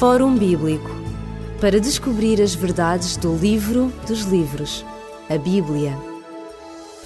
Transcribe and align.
Fórum 0.00 0.34
Bíblico 0.34 0.90
para 1.60 1.78
descobrir 1.78 2.40
as 2.40 2.54
verdades 2.54 3.18
do 3.18 3.36
livro 3.36 3.92
dos 4.08 4.22
livros, 4.22 4.82
a 5.28 5.36
Bíblia. 5.36 5.94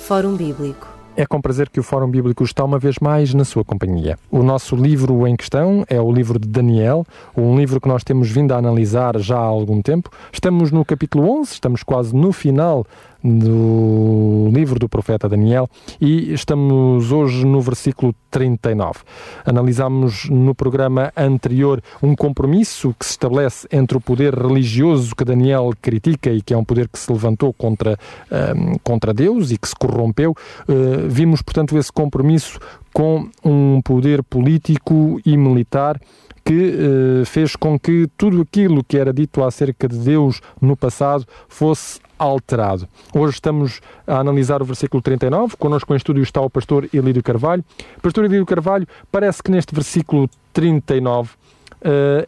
Fórum 0.07 0.37
Bíblico. 0.37 0.87
É 1.17 1.27
com 1.27 1.41
prazer 1.41 1.69
que 1.71 1.81
o 1.81 1.83
Fórum 1.83 2.09
Bíblico 2.09 2.45
está 2.45 2.63
uma 2.63 2.79
vez 2.79 3.01
mais 3.01 3.35
na 3.35 3.45
sua 3.45 3.65
companhia. 3.65 4.17
O 4.31 4.45
nosso 4.45 4.77
livro 4.77 5.27
em 5.27 5.35
questão 5.35 5.85
é 5.89 6.01
o 6.01 6.13
livro 6.13 6.39
de 6.39 6.47
Daniel, 6.47 7.05
um 7.37 7.59
livro 7.59 7.81
que 7.81 7.89
nós 7.89 8.05
temos 8.05 8.31
vindo 8.31 8.53
a 8.53 8.59
analisar 8.59 9.19
já 9.19 9.39
há 9.39 9.41
algum 9.41 9.83
tempo. 9.83 10.09
Estamos 10.33 10.71
no 10.71 10.85
capítulo 10.85 11.41
11, 11.41 11.53
estamos 11.55 11.83
quase 11.83 12.15
no 12.15 12.31
final 12.31 12.87
do 13.25 14.51
livro 14.53 14.79
do 14.79 14.87
profeta 14.87 15.27
Daniel 15.27 15.69
e 15.99 16.35
estamos 16.35 17.11
hoje 17.11 17.47
no 17.47 17.59
versículo 17.63 18.15
39. 18.31 19.01
Analisámos 19.47 20.29
no 20.29 20.55
programa 20.55 21.11
anterior 21.17 21.83
um 22.03 22.15
compromisso 22.15 22.95
que 22.99 23.07
se 23.07 23.13
estabelece 23.13 23.67
entre 23.73 23.97
o 23.97 24.01
poder 24.01 24.35
religioso 24.35 25.17
que 25.17 25.25
Daniel 25.25 25.71
critica 25.81 26.31
e 26.31 26.43
que 26.43 26.53
é 26.53 26.57
um 26.57 26.65
poder 26.65 26.87
que 26.87 26.99
se 26.99 27.11
levantou 27.11 27.53
contra, 27.55 27.99
um, 28.31 28.77
contra 28.83 29.15
Deus 29.15 29.51
e 29.51 29.57
que 29.57 29.69
se 29.69 29.75
corrompeu. 29.75 30.33
Uh, 30.69 31.09
vimos, 31.09 31.41
portanto, 31.41 31.79
esse 31.79 31.93
compromisso 31.93 32.59
com 32.95 33.29
um 33.45 33.83
poder 33.83 34.23
político 34.23 35.21
e 35.27 35.37
militar 35.37 36.01
que 36.45 36.77
eh, 37.23 37.25
fez 37.25 37.57
com 37.57 37.79
que 37.79 38.07
tudo 38.17 38.43
aquilo 38.43 38.85
que 38.85 38.97
era 38.97 39.13
dito 39.13 39.43
acerca 39.43 39.89
de 39.89 39.99
Deus 39.99 40.41
no 40.61 40.77
passado 40.77 41.27
fosse 41.49 41.99
alterado. 42.17 42.87
Hoje 43.13 43.35
estamos 43.35 43.81
a 44.07 44.21
analisar 44.21 44.63
o 44.63 44.65
versículo 44.65 45.03
39. 45.03 45.57
Connosco 45.57 45.93
em 45.93 45.97
estúdio 45.97 46.23
está 46.23 46.41
o 46.41 46.49
pastor 46.49 46.89
Elídio 46.93 47.23
Carvalho. 47.23 47.65
Pastor 48.01 48.27
Elídio 48.27 48.47
Carvalho, 48.47 48.87
parece 49.11 49.43
que 49.43 49.51
neste 49.51 49.75
versículo 49.75 50.31
39 50.53 51.31
uh, 51.31 51.35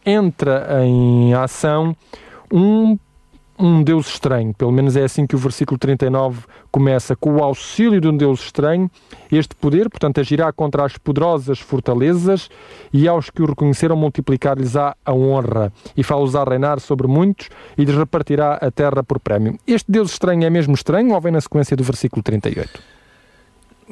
entra 0.05 0.83
em 0.83 1.33
ação 1.33 1.95
um 2.51 2.97
um 3.59 3.81
Deus 3.81 4.07
estranho, 4.07 4.53
pelo 4.53 4.71
menos 4.71 4.95
é 4.95 5.03
assim 5.03 5.25
que 5.25 5.35
o 5.35 5.39
versículo 5.39 5.77
39 5.77 6.41
começa, 6.71 7.15
com 7.15 7.37
o 7.37 7.43
auxílio 7.43 7.99
de 7.99 8.07
um 8.07 8.15
Deus 8.15 8.41
estranho, 8.41 8.89
este 9.31 9.55
poder, 9.55 9.89
portanto, 9.89 10.19
agirá 10.19 10.51
contra 10.51 10.85
as 10.85 10.97
poderosas 10.97 11.59
fortalezas 11.59 12.49
e 12.93 13.07
aos 13.07 13.29
que 13.29 13.41
o 13.41 13.45
reconheceram 13.45 13.95
multiplicar-lhes-á 13.95 14.95
a 15.03 15.13
honra 15.13 15.73
e 15.95 16.03
fá-los 16.03 16.35
a 16.35 16.43
reinar 16.43 16.79
sobre 16.79 17.07
muitos 17.07 17.49
e 17.77 17.83
lhes 17.83 17.95
repartirá 17.95 18.53
a 18.55 18.69
terra 18.69 19.03
por 19.03 19.19
prémio. 19.19 19.57
Este 19.65 19.91
Deus 19.91 20.11
estranho 20.11 20.45
é 20.45 20.49
mesmo 20.49 20.75
estranho 20.75 21.13
ou 21.13 21.21
vem 21.21 21.31
na 21.31 21.41
sequência 21.41 21.75
do 21.75 21.83
versículo 21.83 22.21
38? 22.21 22.96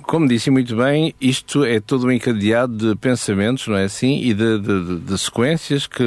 Como 0.03 0.27
disse 0.27 0.51
muito 0.51 0.75
bem, 0.75 1.15
isto 1.21 1.63
é 1.63 1.79
todo 1.79 2.07
um 2.07 2.11
encadeado 2.11 2.75
de 2.75 2.95
pensamentos, 2.99 3.67
não 3.67 3.77
é 3.77 3.85
assim? 3.85 4.19
E 4.21 4.33
de, 4.33 4.59
de, 4.59 4.99
de 4.99 5.17
sequências 5.17 5.87
que, 5.87 6.03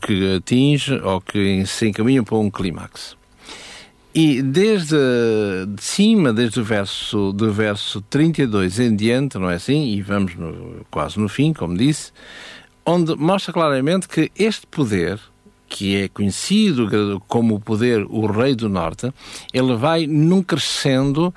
que 0.00 0.36
atinge 0.36 0.94
ou 0.94 1.20
que 1.20 1.66
se 1.66 1.88
encaminham 1.88 2.24
para 2.24 2.38
um 2.38 2.50
clímax. 2.50 3.16
E 4.14 4.42
desde 4.42 4.96
de 5.68 5.82
cima, 5.82 6.32
desde 6.32 6.60
o 6.60 6.64
verso, 6.64 7.32
do 7.32 7.52
verso 7.52 8.00
32 8.00 8.80
em 8.80 8.96
diante, 8.96 9.38
não 9.38 9.50
é 9.50 9.54
assim? 9.54 9.92
E 9.92 10.02
vamos 10.02 10.34
no, 10.34 10.84
quase 10.90 11.20
no 11.20 11.28
fim, 11.28 11.52
como 11.52 11.76
disse, 11.76 12.12
onde 12.84 13.14
mostra 13.14 13.52
claramente 13.52 14.08
que 14.08 14.32
este 14.36 14.66
poder, 14.66 15.20
que 15.68 15.94
é 15.94 16.08
conhecido 16.08 17.22
como 17.28 17.54
o 17.54 17.60
poder, 17.60 18.04
o 18.08 18.26
Rei 18.26 18.56
do 18.56 18.68
Norte, 18.68 19.12
ele 19.52 19.76
vai 19.76 20.06
num 20.08 20.42
crescendo 20.42 21.32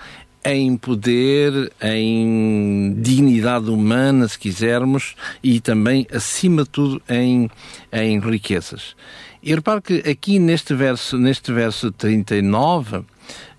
em 0.46 0.76
poder, 0.76 1.72
em 1.82 2.96
dignidade 2.98 3.70
humana, 3.70 4.28
se 4.28 4.38
quisermos, 4.38 5.16
e 5.42 5.60
também, 5.60 6.06
acima 6.14 6.64
de 6.64 6.70
tudo, 6.70 7.02
em, 7.10 7.50
em 7.92 8.20
riquezas. 8.20 8.96
E 9.42 9.54
repare 9.54 9.82
que 9.82 10.10
aqui 10.10 10.40
neste 10.40 10.74
verso, 10.74 11.18
neste 11.18 11.52
verso 11.52 11.92
39, 11.92 13.00
uh, 13.00 13.06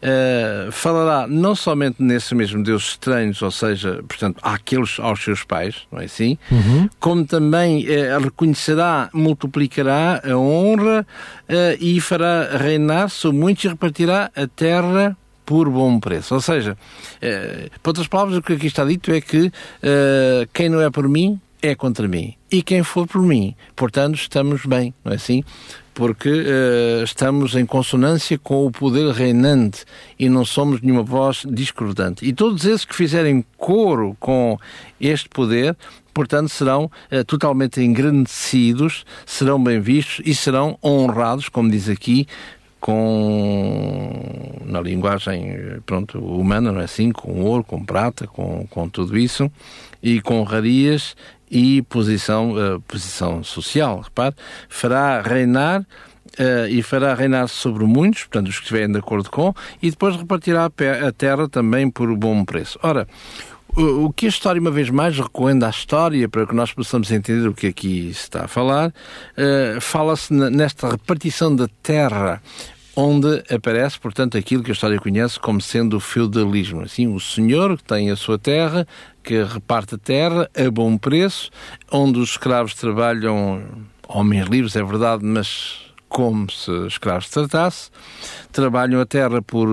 eh, 0.00 0.68
falará 0.72 1.26
não 1.26 1.54
somente 1.54 2.02
nesses 2.02 2.32
mesmo 2.32 2.62
Deus 2.62 2.92
estranhos, 2.92 3.42
ou 3.42 3.50
seja, 3.50 4.02
portanto, 4.08 4.38
àqueles 4.40 4.98
aos 4.98 5.22
seus 5.22 5.44
pais, 5.44 5.82
não 5.92 6.00
é 6.00 6.06
assim? 6.06 6.38
Uhum. 6.50 6.88
Como 6.98 7.26
também 7.26 7.84
uh, 7.84 8.18
reconhecerá, 8.18 9.10
multiplicará 9.12 10.22
a 10.24 10.34
honra 10.34 11.06
uh, 11.50 11.76
e 11.78 12.00
fará 12.00 12.56
reinar 12.56 13.10
sobre 13.10 13.38
muitos 13.38 13.64
e 13.64 13.68
repartirá 13.68 14.30
a 14.34 14.46
terra 14.46 15.14
por 15.44 15.68
bom 15.68 15.98
preço. 16.00 16.34
Ou 16.34 16.40
seja, 16.40 16.76
eh, 17.20 17.68
por 17.82 17.90
outras 17.90 18.08
palavras, 18.08 18.38
o 18.38 18.42
que 18.42 18.54
aqui 18.54 18.66
está 18.66 18.84
dito 18.84 19.12
é 19.12 19.20
que 19.20 19.52
eh, 19.82 20.48
quem 20.52 20.68
não 20.68 20.80
é 20.80 20.90
por 20.90 21.08
mim 21.08 21.40
é 21.62 21.74
contra 21.74 22.06
mim. 22.06 22.34
E 22.50 22.62
quem 22.62 22.82
for 22.82 23.06
por 23.06 23.22
mim, 23.22 23.54
portanto, 23.74 24.16
estamos 24.16 24.66
bem, 24.66 24.92
não 25.02 25.12
é 25.12 25.16
assim? 25.16 25.42
Porque 25.94 26.28
uh, 26.28 27.04
estamos 27.04 27.54
em 27.54 27.64
consonância 27.64 28.36
com 28.36 28.66
o 28.66 28.70
poder 28.70 29.10
reinante 29.12 29.84
e 30.18 30.28
não 30.28 30.44
somos 30.44 30.82
nenhuma 30.82 31.02
voz 31.02 31.46
discordante. 31.48 32.26
E 32.26 32.32
todos 32.34 32.66
esses 32.66 32.84
que 32.84 32.94
fizerem 32.94 33.44
coro 33.56 34.14
com 34.20 34.58
este 35.00 35.28
poder, 35.28 35.74
portanto, 36.12 36.48
serão 36.48 36.90
totalmente 37.26 37.80
engrandecidos, 37.80 39.06
serão 39.24 39.62
bem 39.62 39.80
vistos 39.80 40.20
e 40.26 40.34
serão 40.34 40.76
honrados, 40.84 41.48
como 41.48 41.70
diz 41.70 41.88
aqui, 41.88 42.26
com 42.84 44.60
na 44.66 44.78
linguagem 44.78 45.80
pronto 45.86 46.18
humana 46.18 46.70
não 46.70 46.82
é? 46.82 46.84
Assim 46.84 47.10
com 47.12 47.40
ouro 47.40 47.64
com 47.64 47.82
prata 47.82 48.26
com, 48.26 48.66
com 48.68 48.90
tudo 48.90 49.16
isso 49.16 49.50
e 50.02 50.20
com 50.20 50.40
honrarias 50.40 51.16
e 51.50 51.80
posição 51.80 52.52
uh, 52.52 52.78
posição 52.82 53.42
social 53.42 54.02
repare 54.02 54.34
fará 54.68 55.22
reinar 55.22 55.80
uh, 55.80 56.68
e 56.68 56.82
fará 56.82 57.14
reinar 57.14 57.48
sobre 57.48 57.84
muitos 57.86 58.24
portanto 58.24 58.48
os 58.48 58.56
que 58.56 58.64
estiverem 58.64 58.92
de 58.92 58.98
acordo 58.98 59.30
com 59.30 59.54
e 59.80 59.88
depois 59.88 60.14
repartirá 60.14 60.66
a 60.66 61.12
terra 61.12 61.48
também 61.48 61.88
por 61.90 62.14
bom 62.14 62.44
preço. 62.44 62.78
Ora 62.82 63.08
o 63.76 64.12
que 64.12 64.26
a 64.26 64.28
história, 64.28 64.60
uma 64.60 64.70
vez 64.70 64.88
mais, 64.88 65.18
recorrendo 65.18 65.64
à 65.64 65.70
história, 65.70 66.28
para 66.28 66.46
que 66.46 66.54
nós 66.54 66.72
possamos 66.72 67.10
entender 67.10 67.48
o 67.48 67.52
que 67.52 67.66
aqui 67.66 68.02
se 68.14 68.20
está 68.20 68.44
a 68.44 68.48
falar, 68.48 68.90
uh, 68.90 69.80
fala-se 69.80 70.32
nesta 70.32 70.90
repartição 70.90 71.56
da 71.56 71.66
terra 71.82 72.40
onde 72.96 73.42
aparece, 73.52 73.98
portanto, 73.98 74.38
aquilo 74.38 74.62
que 74.62 74.70
a 74.70 74.74
história 74.74 74.98
conhece 74.98 75.38
como 75.38 75.60
sendo 75.60 75.96
o 75.96 76.00
feudalismo. 76.00 76.82
Assim, 76.82 77.06
o 77.06 77.18
senhor 77.18 77.76
que 77.76 77.84
tem 77.84 78.10
a 78.10 78.16
sua 78.16 78.38
terra, 78.38 78.86
que 79.22 79.42
reparte 79.42 79.96
a 79.96 79.98
terra 79.98 80.50
a 80.56 80.70
bom 80.70 80.96
preço, 80.96 81.50
onde 81.90 82.18
os 82.18 82.30
escravos 82.30 82.74
trabalham, 82.74 83.62
homens 84.08 84.46
livres, 84.46 84.76
é 84.76 84.82
verdade, 84.82 85.24
mas 85.24 85.78
como 86.08 86.50
se 86.50 86.70
escravos 86.86 87.28
tratasse, 87.28 87.90
trabalham 88.52 89.00
a 89.00 89.06
terra 89.06 89.42
por 89.42 89.68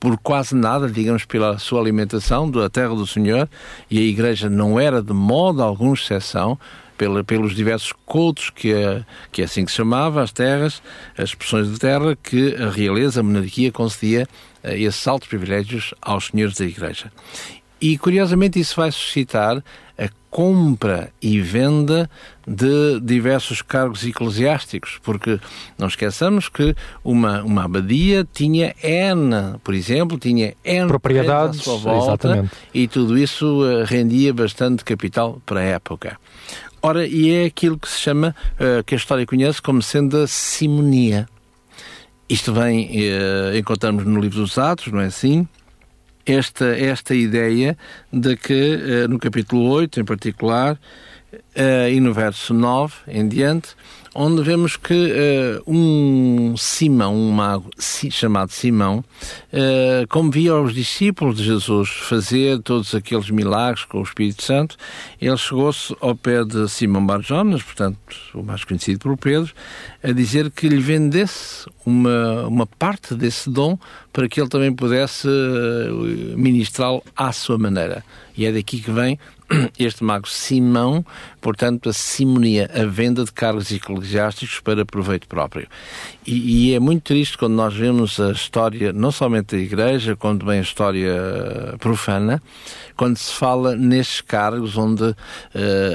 por 0.00 0.16
quase 0.16 0.56
nada, 0.56 0.88
digamos, 0.88 1.26
pela 1.26 1.58
sua 1.58 1.78
alimentação, 1.78 2.50
da 2.50 2.70
terra 2.70 2.94
do 2.94 3.06
Senhor, 3.06 3.46
e 3.90 3.98
a 3.98 4.02
Igreja 4.02 4.48
não 4.48 4.80
era 4.80 5.02
de 5.02 5.12
modo 5.12 5.62
algum 5.62 5.92
exceção, 5.92 6.58
pela, 7.00 7.24
pelos 7.24 7.54
diversos 7.54 7.94
coutos, 8.04 8.50
que 8.50 8.74
é, 8.74 9.02
que 9.32 9.40
é 9.40 9.46
assim 9.46 9.64
que 9.64 9.70
se 9.70 9.78
chamava, 9.78 10.22
as 10.22 10.32
terras, 10.32 10.82
as 11.16 11.30
expressões 11.30 11.72
de 11.72 11.78
terra, 11.78 12.14
que 12.14 12.54
a 12.56 12.68
realeza, 12.68 13.20
a 13.20 13.22
monarquia, 13.22 13.72
concedia 13.72 14.28
uh, 14.62 14.68
esses 14.68 15.08
altos 15.08 15.26
privilégios 15.26 15.94
aos 16.02 16.26
senhores 16.26 16.58
da 16.58 16.66
Igreja. 16.66 17.10
E, 17.80 17.96
curiosamente, 17.96 18.60
isso 18.60 18.76
vai 18.76 18.92
suscitar 18.92 19.64
a 19.96 20.10
compra 20.30 21.10
e 21.22 21.40
venda 21.40 22.08
de 22.46 23.00
diversos 23.00 23.62
cargos 23.62 24.04
eclesiásticos, 24.04 24.98
porque 25.02 25.40
não 25.78 25.88
esqueçamos 25.88 26.50
que 26.50 26.76
uma, 27.02 27.42
uma 27.42 27.64
abadia 27.64 28.28
tinha 28.30 28.74
N, 28.82 29.58
por 29.64 29.72
exemplo, 29.72 30.18
tinha 30.18 30.52
N 30.62 30.86
propriedades 30.86 31.60
à 31.60 31.62
sua 31.62 31.76
volta, 31.78 32.28
exatamente. 32.28 32.52
e 32.74 32.86
tudo 32.86 33.16
isso 33.16 33.62
uh, 33.62 33.84
rendia 33.84 34.34
bastante 34.34 34.84
capital 34.84 35.40
para 35.46 35.60
a 35.60 35.64
época. 35.64 36.18
Ora, 36.82 37.06
e 37.06 37.30
é 37.30 37.44
aquilo 37.44 37.78
que 37.78 37.88
se 37.88 37.98
chama, 38.00 38.34
uh, 38.54 38.82
que 38.84 38.94
a 38.94 38.96
história 38.96 39.26
conhece 39.26 39.60
como 39.60 39.82
sendo 39.82 40.16
a 40.16 40.26
simonia. 40.26 41.28
Isto 42.26 42.54
vem, 42.54 42.86
uh, 42.86 43.54
encontramos 43.54 44.06
no 44.06 44.18
livro 44.18 44.40
dos 44.40 44.56
Atos, 44.56 44.90
não 44.90 45.00
é 45.00 45.06
assim? 45.06 45.46
Esta, 46.24 46.64
esta 46.78 47.14
ideia 47.14 47.76
de 48.10 48.34
que, 48.34 48.76
uh, 49.04 49.08
no 49.08 49.18
capítulo 49.18 49.68
8 49.68 50.00
em 50.00 50.04
particular, 50.04 50.78
e 51.88 52.00
no 52.00 52.12
verso 52.12 52.52
9 52.52 52.92
em 53.06 53.28
diante, 53.28 53.76
onde 54.14 54.42
vemos 54.42 54.76
que 54.76 54.94
uh, 54.94 55.62
um 55.66 56.56
Simão, 56.56 57.14
um 57.14 57.30
mago 57.30 57.70
chamado 58.10 58.50
Simão, 58.50 59.04
uh, 59.52 60.06
como 60.08 60.30
via 60.30 60.56
os 60.56 60.74
discípulos 60.74 61.36
de 61.36 61.44
Jesus 61.44 61.88
fazer 61.88 62.60
todos 62.60 62.94
aqueles 62.94 63.30
milagres 63.30 63.84
com 63.84 63.98
o 63.98 64.02
Espírito 64.02 64.42
Santo, 64.42 64.76
ele 65.20 65.36
chegou-se 65.36 65.94
ao 66.00 66.14
pé 66.14 66.44
de 66.44 66.68
Simão 66.68 67.04
Barjonas, 67.04 67.62
portanto, 67.62 67.98
o 68.34 68.42
mais 68.42 68.64
conhecido 68.64 68.98
por 68.98 69.16
Pedro, 69.16 69.52
a 70.02 70.12
dizer 70.12 70.50
que 70.50 70.68
lhe 70.68 70.78
vendesse 70.80 71.68
uma, 71.86 72.46
uma 72.46 72.66
parte 72.66 73.14
desse 73.14 73.48
dom 73.48 73.78
para 74.12 74.28
que 74.28 74.40
ele 74.40 74.48
também 74.48 74.72
pudesse 74.72 75.28
uh, 75.28 76.36
ministrá-lo 76.36 77.02
à 77.16 77.32
sua 77.32 77.58
maneira. 77.58 78.04
E 78.36 78.44
é 78.44 78.52
daqui 78.52 78.80
que 78.80 78.90
vem 78.90 79.18
este 79.78 80.04
mago 80.04 80.28
Simão, 80.28 81.04
portanto, 81.40 81.88
a 81.88 81.92
simonia, 81.92 82.70
a 82.72 82.84
venda 82.84 83.24
de 83.24 83.32
cargos 83.32 83.70
eclesiásticos 83.70 84.60
para 84.60 84.84
proveito 84.84 85.26
próprio. 85.26 85.66
E, 86.26 86.70
e, 86.70 86.74
é 86.74 86.80
muito 86.80 87.02
triste 87.02 87.36
quando 87.36 87.54
nós 87.54 87.74
vemos 87.74 88.20
a 88.20 88.30
história, 88.32 88.92
não 88.92 89.10
somente 89.10 89.56
da 89.56 89.62
Igreja, 89.62 90.16
como 90.16 90.38
também 90.38 90.58
a 90.58 90.62
história 90.62 91.14
profana, 91.78 92.42
quando 92.96 93.16
se 93.16 93.32
fala 93.32 93.74
nestes 93.74 94.20
cargos 94.20 94.76
onde 94.76 95.04
uh, 95.04 95.16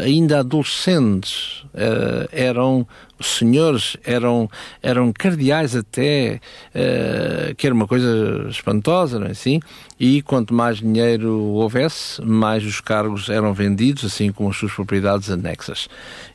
ainda 0.04 0.40
adolescentes 0.40 1.64
uh, 1.74 2.28
eram 2.32 2.88
senhores, 3.20 3.98
eram, 4.04 4.50
eram 4.82 5.12
cardeais 5.14 5.76
até, 5.76 6.40
uh, 6.74 7.56
que 7.56 7.66
era 7.66 7.74
uma 7.74 7.88
coisa 7.88 8.48
espantosa, 8.50 9.20
não 9.20 9.28
é 9.28 9.32
assim? 9.32 9.60
E 10.00 10.22
quanto 10.22 10.54
mais 10.54 10.78
dinheiro 10.78 11.40
houvesse, 11.40 12.22
mais 12.22 12.66
os 12.66 12.82
cargos 12.82 13.30
eram 13.30 13.54
vendidos, 13.54 14.04
assim 14.04 14.32
como 14.32 14.50
as 14.50 14.58
suas 14.58 14.74
propriedades 14.74 15.30
anexas. 15.30 15.88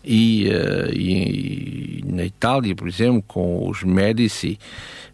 E, 0.05 0.49
e, 0.93 2.01
e 2.01 2.05
na 2.07 2.25
Itália, 2.25 2.75
por 2.75 2.89
exemplo, 2.89 3.23
com 3.27 3.69
os 3.69 3.83
Médici, 3.83 4.59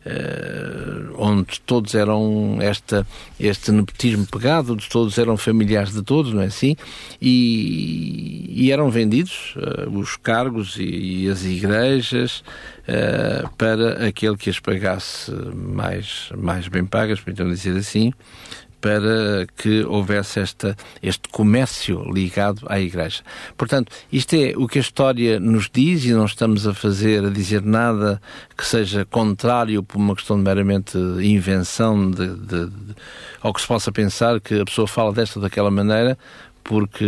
uh, 0.06 1.14
onde 1.18 1.60
todos 1.60 1.94
eram 1.94 2.58
esta, 2.60 3.06
este 3.38 3.72
nepotismo 3.72 4.26
pegado, 4.26 4.72
onde 4.72 4.88
todos 4.88 5.18
eram 5.18 5.36
familiares 5.36 5.92
de 5.92 6.02
todos, 6.02 6.32
não 6.32 6.42
é 6.42 6.46
assim? 6.46 6.76
E, 7.20 8.46
e 8.48 8.72
eram 8.72 8.90
vendidos 8.90 9.54
uh, 9.56 9.90
os 9.98 10.16
cargos 10.16 10.76
e, 10.78 11.24
e 11.24 11.28
as 11.28 11.44
igrejas 11.44 12.42
uh, 12.88 13.48
para 13.56 14.06
aquele 14.06 14.36
que 14.36 14.48
as 14.48 14.60
pagasse 14.60 15.32
mais, 15.54 16.30
mais 16.36 16.68
bem 16.68 16.84
pagas, 16.84 17.20
por 17.20 17.30
então 17.30 17.48
dizer 17.48 17.76
assim, 17.76 18.12
para 18.80 19.46
que 19.56 19.84
houvesse 19.84 20.40
esta, 20.40 20.76
este 21.02 21.28
comércio 21.28 22.04
ligado 22.12 22.66
à 22.68 22.78
Igreja. 22.78 23.22
Portanto, 23.56 23.90
isto 24.12 24.34
é 24.34 24.52
o 24.56 24.68
que 24.68 24.78
a 24.78 24.80
história 24.80 25.40
nos 25.40 25.68
diz 25.72 26.04
e 26.04 26.12
não 26.12 26.26
estamos 26.26 26.66
a 26.66 26.74
fazer, 26.74 27.24
a 27.24 27.30
dizer 27.30 27.62
nada 27.62 28.20
que 28.56 28.66
seja 28.66 29.04
contrário 29.04 29.82
por 29.82 29.96
uma 29.98 30.14
questão 30.14 30.36
de 30.36 30.44
meramente 30.44 30.96
invenção 30.96 32.10
de, 32.10 32.28
de, 32.36 32.66
de, 32.66 32.94
ou 33.42 33.52
que 33.52 33.60
se 33.60 33.66
possa 33.66 33.90
pensar 33.90 34.40
que 34.40 34.60
a 34.60 34.64
pessoa 34.64 34.86
fala 34.86 35.12
desta 35.12 35.38
ou 35.38 35.42
daquela 35.42 35.70
maneira 35.70 36.16
porque, 36.68 37.06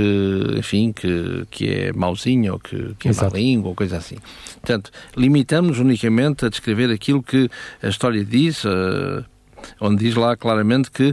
enfim, 0.57 0.93
que, 0.93 1.45
que 1.51 1.69
é 1.69 1.93
mauzinho 1.93 2.55
ou 2.55 2.59
que, 2.61 2.95
que 2.99 3.09
é 3.09 3.13
má 3.13 3.29
língua 3.29 3.71
ou 3.71 3.75
coisa 3.75 3.97
assim. 3.97 4.17
Portanto, 4.61 4.91
limitamos 5.17 5.81
unicamente 5.81 6.45
a 6.45 6.49
descrever 6.49 6.93
aquilo 6.93 7.23
que 7.23 7.51
a 7.83 7.89
história 7.89 8.25
diz, 8.25 8.65
uh, 8.65 9.25
onde 9.81 10.05
diz 10.05 10.15
lá 10.15 10.37
claramente 10.37 10.91
que 10.91 11.13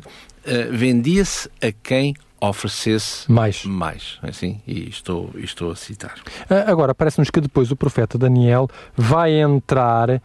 vendia-se 0.72 1.50
a 1.62 1.72
quem 1.72 2.14
oferecesse 2.50 3.32
mais. 3.32 3.66
mais 3.66 4.20
assim, 4.22 4.62
e 4.68 4.88
estou, 4.90 5.30
estou 5.38 5.72
a 5.72 5.76
citar. 5.76 6.16
Ah, 6.50 6.66
agora, 6.68 6.94
parece-nos 6.94 7.30
que 7.30 7.42
depois 7.42 7.72
o 7.72 7.76
profeta 7.76 8.18
Daniel 8.18 8.70
vai 8.96 9.34
entrar, 9.34 10.22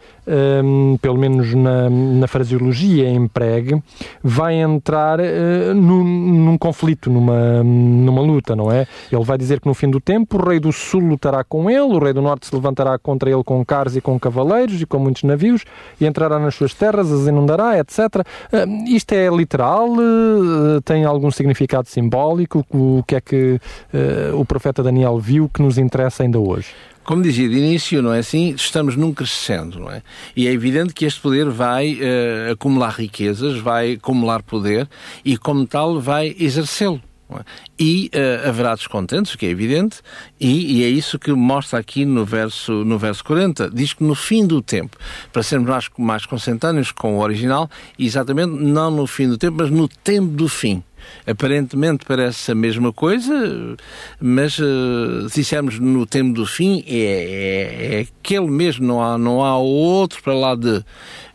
um, 0.63 0.97
pelo 1.01 1.17
menos 1.17 1.53
na, 1.53 1.89
na 1.89 2.27
fraseologia 2.27 3.09
empregue, 3.09 3.81
vai 4.23 4.55
entrar 4.55 5.19
uh, 5.19 5.73
num, 5.73 6.03
num, 6.03 6.57
conflito, 6.57 7.09
numa, 7.09 7.63
numa 7.63 8.21
luta, 8.21 8.55
não 8.55 8.71
é? 8.71 8.87
Ele 9.11 9.23
vai 9.23 9.37
dizer 9.37 9.59
que 9.59 9.67
no 9.67 9.73
fim 9.73 9.89
do 9.89 9.99
tempo 9.99 10.37
o 10.37 10.49
rei 10.49 10.59
do 10.59 10.71
sul 10.71 11.01
lutará 11.01 11.43
com 11.43 11.69
ele, 11.69 11.81
o 11.81 11.99
rei 11.99 12.13
do 12.13 12.21
norte 12.21 12.47
se 12.47 12.55
levantará 12.55 12.97
contra 12.99 13.29
ele 13.29 13.43
com 13.43 13.63
carros 13.65 13.97
e 13.97 14.01
com 14.01 14.19
cavaleiros 14.19 14.81
e 14.81 14.85
com 14.85 14.99
muitos 14.99 15.23
navios 15.23 15.63
e 15.99 16.05
entrará 16.05 16.39
nas 16.39 16.55
suas 16.55 16.73
terras, 16.73 17.11
as 17.11 17.27
inundará, 17.27 17.79
etc. 17.79 17.99
Uh, 17.99 18.85
isto 18.87 19.13
é 19.13 19.27
literal? 19.29 19.89
Uh, 19.89 20.81
tem 20.83 21.03
algum 21.03 21.31
significado 21.31 21.87
simbólico? 21.87 22.10
Simbólico? 22.11 22.65
O 22.69 23.03
que 23.07 23.15
é 23.15 23.21
que 23.21 23.59
uh, 23.93 24.39
o 24.39 24.45
profeta 24.45 24.83
Daniel 24.83 25.17
viu 25.17 25.49
que 25.49 25.61
nos 25.61 25.77
interessa 25.77 26.23
ainda 26.23 26.39
hoje? 26.39 26.67
Como 27.03 27.23
dizia 27.23 27.49
de 27.49 27.57
início, 27.57 28.01
não 28.01 28.13
é 28.13 28.19
assim? 28.19 28.53
Estamos 28.55 28.95
num 28.95 29.13
crescendo, 29.13 29.79
não 29.79 29.89
é? 29.89 30.03
E 30.35 30.47
é 30.47 30.51
evidente 30.51 30.93
que 30.93 31.05
este 31.05 31.19
poder 31.19 31.49
vai 31.49 31.93
uh, 31.93 32.51
acumular 32.51 32.91
riquezas, 32.91 33.57
vai 33.57 33.93
acumular 33.93 34.43
poder 34.43 34.87
e, 35.25 35.37
como 35.37 35.65
tal, 35.65 35.99
vai 35.99 36.35
exercê-lo. 36.37 37.01
É? 37.31 37.43
E 37.79 38.11
uh, 38.13 38.49
haverá 38.49 38.75
descontentes, 38.75 39.33
o 39.33 39.37
que 39.37 39.45
é 39.45 39.49
evidente, 39.49 40.01
e, 40.39 40.79
e, 40.79 40.83
é 40.83 40.89
isso 40.89 41.17
que 41.17 41.31
mostra 41.31 41.79
aqui 41.79 42.03
no 42.03 42.25
verso, 42.25 42.83
no 42.83 42.97
verso 42.99 43.23
40. 43.23 43.71
Diz 43.71 43.93
que 43.93 44.03
no 44.03 44.13
fim 44.13 44.45
do 44.45 44.61
tempo, 44.61 44.97
para 45.31 45.41
sermos 45.41 45.69
mais, 45.69 45.89
mais 45.97 46.91
com 46.91 47.17
o 47.17 47.21
original, 47.21 47.69
exatamente 47.97 48.51
não 48.51 48.91
no 48.91 49.07
fim 49.07 49.29
do 49.29 49.37
tempo, 49.37 49.57
mas 49.59 49.71
no 49.71 49.87
tempo 49.87 50.27
do 50.27 50.49
fim. 50.49 50.83
Aparentemente 51.25 52.05
parece 52.05 52.51
a 52.51 52.55
mesma 52.55 52.91
coisa, 52.91 53.75
mas 54.19 54.57
uh, 54.57 55.29
se 55.29 55.41
dissermos 55.41 55.79
no 55.79 56.05
tempo 56.05 56.33
do 56.33 56.45
fim, 56.45 56.83
é, 56.87 56.95
é, 56.95 57.95
é, 57.95 57.99
aquele 58.01 58.47
mesmo, 58.47 58.85
não 58.85 59.01
há, 59.01 59.17
não 59.17 59.43
há 59.43 59.57
outro 59.57 60.21
para 60.21 60.33
lá 60.33 60.55
de. 60.55 60.83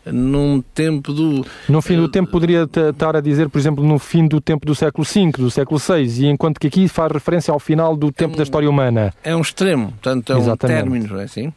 Num 0.05 0.61
tempo 0.73 1.11
do. 1.11 1.45
No 1.67 1.81
fim 1.81 1.97
do 1.97 2.05
uh, 2.05 2.09
tempo, 2.09 2.31
poderia 2.31 2.63
estar 2.63 3.15
a 3.17 3.19
dizer, 3.19 3.49
por 3.49 3.59
exemplo, 3.59 3.83
no 3.83 3.99
fim 3.99 4.25
do 4.25 4.39
tempo 4.39 4.65
do 4.65 4.73
século 4.73 5.05
V, 5.05 5.31
do 5.37 5.51
século 5.51 5.77
VI, 5.77 6.23
e 6.23 6.27
enquanto 6.27 6.61
que 6.61 6.67
aqui 6.67 6.87
faz 6.87 7.11
referência 7.11 7.51
ao 7.51 7.59
final 7.59 7.95
do 7.95 8.09
tempo 8.09 8.31
é 8.31 8.35
um, 8.35 8.37
da 8.37 8.43
história 8.43 8.69
humana. 8.69 9.13
É 9.21 9.35
um 9.35 9.41
extremo, 9.41 9.89
portanto, 9.91 10.31
é 10.31 10.37
Exatamente. 10.37 10.79
um 10.79 10.83
término, 10.83 11.13
não 11.13 11.19
é 11.19 11.25
assim? 11.25 11.51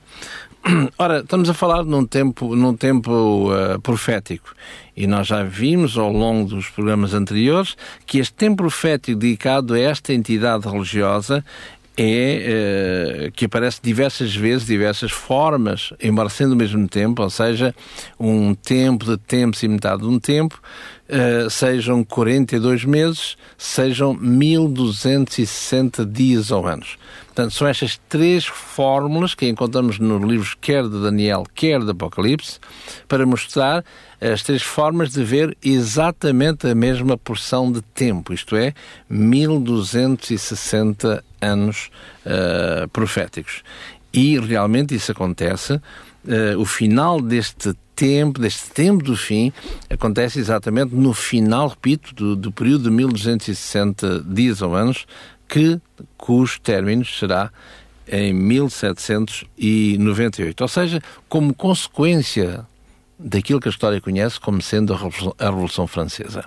Ora, 0.98 1.20
estamos 1.20 1.48
a 1.48 1.54
falar 1.54 1.84
num 1.84 2.04
tempo, 2.04 2.54
num 2.54 2.74
tempo 2.74 3.50
uh, 3.50 3.80
profético. 3.80 4.54
E 4.96 5.06
nós 5.06 5.26
já 5.26 5.42
vimos 5.42 5.96
ao 5.96 6.12
longo 6.12 6.50
dos 6.50 6.68
programas 6.68 7.14
anteriores 7.14 7.76
que 8.06 8.18
este 8.18 8.34
tempo 8.34 8.56
profético 8.56 9.18
dedicado 9.18 9.74
a 9.74 9.78
esta 9.78 10.12
entidade 10.12 10.68
religiosa 10.68 11.44
é 11.96 13.26
uh, 13.28 13.32
que 13.32 13.46
aparece 13.46 13.80
diversas 13.82 14.34
vezes, 14.34 14.66
diversas 14.66 15.10
formas, 15.10 15.92
embora 16.00 16.28
sendo 16.28 16.52
ao 16.52 16.58
mesmo 16.58 16.86
tempo, 16.88 17.22
ou 17.22 17.30
seja, 17.30 17.74
um 18.18 18.54
tempo 18.54 19.04
de 19.04 19.16
tempos 19.16 19.62
e 19.62 19.68
metade 19.68 20.02
de 20.02 20.08
um 20.08 20.18
tempo, 20.18 20.60
uh, 21.10 21.50
sejam 21.50 22.02
42 22.04 22.84
meses, 22.84 23.36
sejam 23.58 24.14
1260 24.14 26.06
dias 26.06 26.50
ou 26.50 26.66
anos. 26.66 26.96
Portanto, 27.26 27.52
são 27.52 27.68
estas 27.68 28.00
três 28.08 28.46
fórmulas 28.46 29.34
que 29.34 29.46
encontramos 29.48 29.98
nos 29.98 30.22
livros 30.22 30.56
quer 30.60 30.84
de 30.84 31.02
Daniel, 31.02 31.44
quer 31.54 31.80
de 31.80 31.90
Apocalipse, 31.90 32.60
para 33.08 33.26
mostrar 33.26 33.84
as 34.20 34.42
três 34.42 34.62
formas 34.62 35.12
de 35.12 35.24
ver 35.24 35.56
exatamente 35.64 36.66
a 36.66 36.74
mesma 36.74 37.16
porção 37.16 37.72
de 37.72 37.80
tempo, 37.82 38.34
isto 38.34 38.56
é, 38.56 38.74
1260 39.08 41.24
anos 41.40 41.90
uh, 42.26 42.86
proféticos. 42.88 43.62
E 44.12 44.38
realmente 44.38 44.94
isso 44.94 45.10
acontece. 45.12 45.74
Uh, 45.74 46.58
o 46.58 46.67
final 46.67 47.20
deste 47.20 47.72
tempo, 48.00 48.40
deste 48.40 48.70
tempo 48.70 49.04
do 49.04 49.14
fim, 49.14 49.52
acontece 49.90 50.38
exatamente 50.38 50.94
no 50.94 51.12
final, 51.12 51.69
repito, 51.69 52.14
do, 52.14 52.34
do 52.34 52.50
período 52.50 52.84
de 52.84 52.90
1260 52.90 54.24
dias 54.26 54.62
ou 54.62 54.74
anos, 54.74 55.06
que, 55.46 55.78
cujo 56.16 56.58
término 56.62 57.04
será 57.04 57.52
em 58.08 58.32
1798. 58.32 60.62
Ou 60.62 60.69
seja, 60.69 61.02
como 61.28 61.52
consequência 61.52 62.66
daquilo 63.19 63.60
que 63.60 63.69
a 63.69 63.70
história 63.70 64.00
conhece 64.00 64.40
como 64.40 64.62
sendo 64.62 64.94
a 64.94 64.96
Revolução, 64.96 65.34
a 65.38 65.44
Revolução 65.44 65.86
Francesa. 65.86 66.46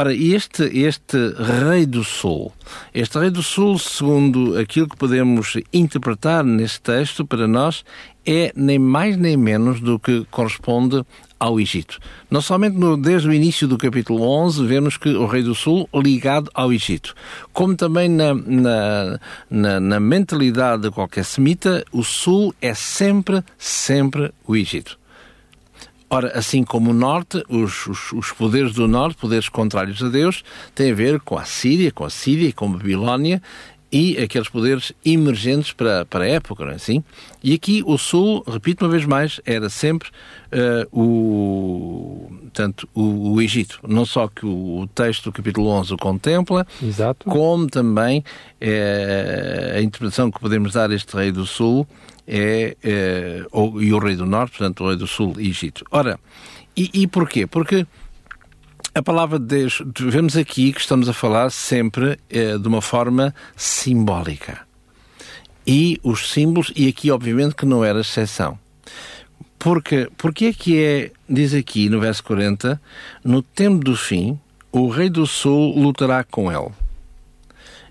Ora, 0.00 0.14
este, 0.14 0.62
este 0.78 1.34
Rei 1.36 1.84
do 1.84 2.04
Sul, 2.04 2.52
este 2.94 3.18
Rei 3.18 3.30
do 3.30 3.42
Sul, 3.42 3.80
segundo 3.80 4.56
aquilo 4.56 4.88
que 4.88 4.96
podemos 4.96 5.54
interpretar 5.72 6.44
neste 6.44 6.80
texto, 6.82 7.26
para 7.26 7.48
nós, 7.48 7.84
é 8.24 8.52
nem 8.54 8.78
mais 8.78 9.16
nem 9.16 9.36
menos 9.36 9.80
do 9.80 9.98
que 9.98 10.24
corresponde 10.30 11.04
ao 11.36 11.58
Egito. 11.58 11.98
Não 12.30 12.40
somente 12.40 12.76
no, 12.76 12.96
desde 12.96 13.28
o 13.28 13.32
início 13.32 13.66
do 13.66 13.76
capítulo 13.76 14.22
11 14.22 14.64
vemos 14.68 14.96
que 14.96 15.08
o 15.08 15.26
Rei 15.26 15.42
do 15.42 15.52
Sul 15.52 15.88
ligado 15.92 16.48
ao 16.54 16.72
Egito, 16.72 17.12
como 17.52 17.74
também 17.74 18.08
na, 18.08 18.32
na, 18.34 19.18
na, 19.50 19.80
na 19.80 19.98
mentalidade 19.98 20.82
de 20.82 20.92
qualquer 20.92 21.24
semita, 21.24 21.84
o 21.90 22.04
Sul 22.04 22.54
é 22.62 22.72
sempre, 22.72 23.42
sempre 23.58 24.32
o 24.46 24.54
Egito. 24.54 24.96
Ora, 26.10 26.38
assim 26.38 26.64
como 26.64 26.90
o 26.90 26.94
Norte, 26.94 27.44
os, 27.48 27.86
os, 27.86 28.12
os, 28.12 28.32
poderes 28.32 28.72
do 28.72 28.88
Norte, 28.88 29.18
poderes 29.18 29.48
contrários 29.48 30.02
a 30.02 30.08
Deus, 30.08 30.42
têm 30.74 30.90
a 30.90 30.94
ver 30.94 31.20
com 31.20 31.38
a 31.38 31.44
Síria, 31.44 31.92
com 31.92 32.04
a 32.04 32.10
Síria 32.10 32.48
e 32.48 32.52
com 32.52 32.64
a 32.64 32.78
Babilónia 32.78 33.42
e 33.90 34.18
aqueles 34.18 34.48
poderes 34.48 34.92
emergentes 35.04 35.72
para, 35.72 36.04
para 36.04 36.24
a 36.24 36.28
época, 36.28 36.64
não 36.64 36.72
é 36.72 36.74
assim? 36.74 37.02
E 37.42 37.54
aqui 37.54 37.82
o 37.86 37.96
Sul, 37.96 38.44
repito 38.46 38.84
uma 38.84 38.90
vez 38.90 39.04
mais, 39.04 39.40
era 39.46 39.68
sempre 39.68 40.08
uh, 40.52 40.98
o, 40.98 42.30
tanto 42.52 42.88
o, 42.94 43.32
o, 43.32 43.42
Egito. 43.42 43.80
Não 43.86 44.04
só 44.04 44.28
que 44.28 44.44
o, 44.44 44.80
o, 44.80 44.86
texto 44.86 45.24
do 45.24 45.32
capítulo 45.32 45.68
11 45.68 45.94
o 45.94 45.96
contempla, 45.96 46.66
Exato. 46.82 47.28
como 47.28 47.66
também 47.66 48.20
uh, 48.60 49.76
a 49.76 49.80
interpretação 49.80 50.30
que 50.30 50.38
podemos 50.38 50.72
dar 50.72 50.90
a 50.90 50.94
este 50.94 51.16
rei 51.16 51.32
do 51.32 51.46
Sul 51.46 51.86
é, 52.30 52.76
o, 53.50 53.80
e 53.80 53.90
o 53.94 53.98
rei 53.98 54.14
do 54.14 54.26
norte, 54.26 54.58
portanto 54.58 54.84
o 54.84 54.88
rei 54.88 54.96
do 54.96 55.06
sul, 55.06 55.34
Egito. 55.38 55.82
Ora, 55.90 56.20
e, 56.76 56.90
e 56.92 57.06
porquê? 57.06 57.46
Porque 57.46 57.86
a 58.98 59.02
palavra 59.02 59.38
de 59.38 59.44
Deus, 59.44 59.80
vemos 59.96 60.36
aqui 60.36 60.72
que 60.72 60.80
estamos 60.80 61.08
a 61.08 61.12
falar 61.12 61.50
sempre 61.50 62.18
eh, 62.28 62.58
de 62.58 62.66
uma 62.66 62.82
forma 62.82 63.32
simbólica. 63.56 64.66
E 65.64 66.00
os 66.02 66.32
símbolos, 66.32 66.72
e 66.74 66.88
aqui 66.88 67.08
obviamente 67.08 67.54
que 67.54 67.64
não 67.64 67.84
era 67.84 68.00
exceção. 68.00 68.58
Porque, 69.56 70.10
porque 70.18 70.46
é 70.46 70.52
que 70.52 70.82
é, 70.82 71.12
diz 71.28 71.54
aqui 71.54 71.88
no 71.88 72.00
verso 72.00 72.24
40, 72.24 72.80
no 73.22 73.40
tempo 73.40 73.84
do 73.84 73.96
fim, 73.96 74.36
o 74.72 74.88
rei 74.88 75.08
do 75.08 75.28
sul 75.28 75.78
lutará 75.78 76.24
com 76.24 76.50
ele. 76.50 76.72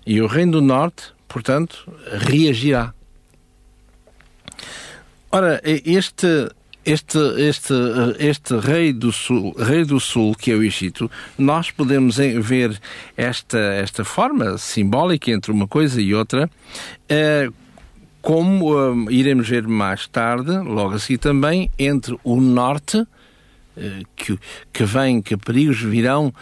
E 0.04 0.20
o 0.20 0.26
reino 0.26 0.52
do 0.52 0.60
norte, 0.60 1.04
portanto, 1.26 1.90
reagirá. 2.12 2.92
Ora, 5.32 5.58
este 5.64 6.50
este, 6.88 7.18
este, 7.36 7.74
este 8.18 8.56
rei 8.56 8.94
do 8.94 9.12
sul, 9.12 9.54
rei 9.58 9.84
do 9.84 10.00
sul 10.00 10.34
que 10.34 10.50
é 10.50 10.54
o 10.54 10.62
Egito, 10.62 11.10
nós 11.36 11.70
podemos 11.70 12.16
ver 12.16 12.80
esta 13.14 13.58
esta 13.58 14.04
forma 14.04 14.56
simbólica 14.56 15.30
entre 15.30 15.52
uma 15.52 15.68
coisa 15.68 16.00
e 16.00 16.14
outra, 16.14 16.50
eh, 17.06 17.50
como 18.22 18.72
eh, 18.74 19.12
iremos 19.12 19.46
ver 19.50 19.68
mais 19.68 20.06
tarde, 20.06 20.50
logo 20.50 20.94
a 20.94 20.98
seguir 20.98 21.18
também, 21.18 21.70
entre 21.78 22.18
o 22.24 22.40
norte 22.40 23.06
eh, 23.76 24.02
que, 24.16 24.38
que 24.72 24.84
vem, 24.84 25.20
que 25.20 25.36
perigos 25.36 25.82
virão 25.82 26.32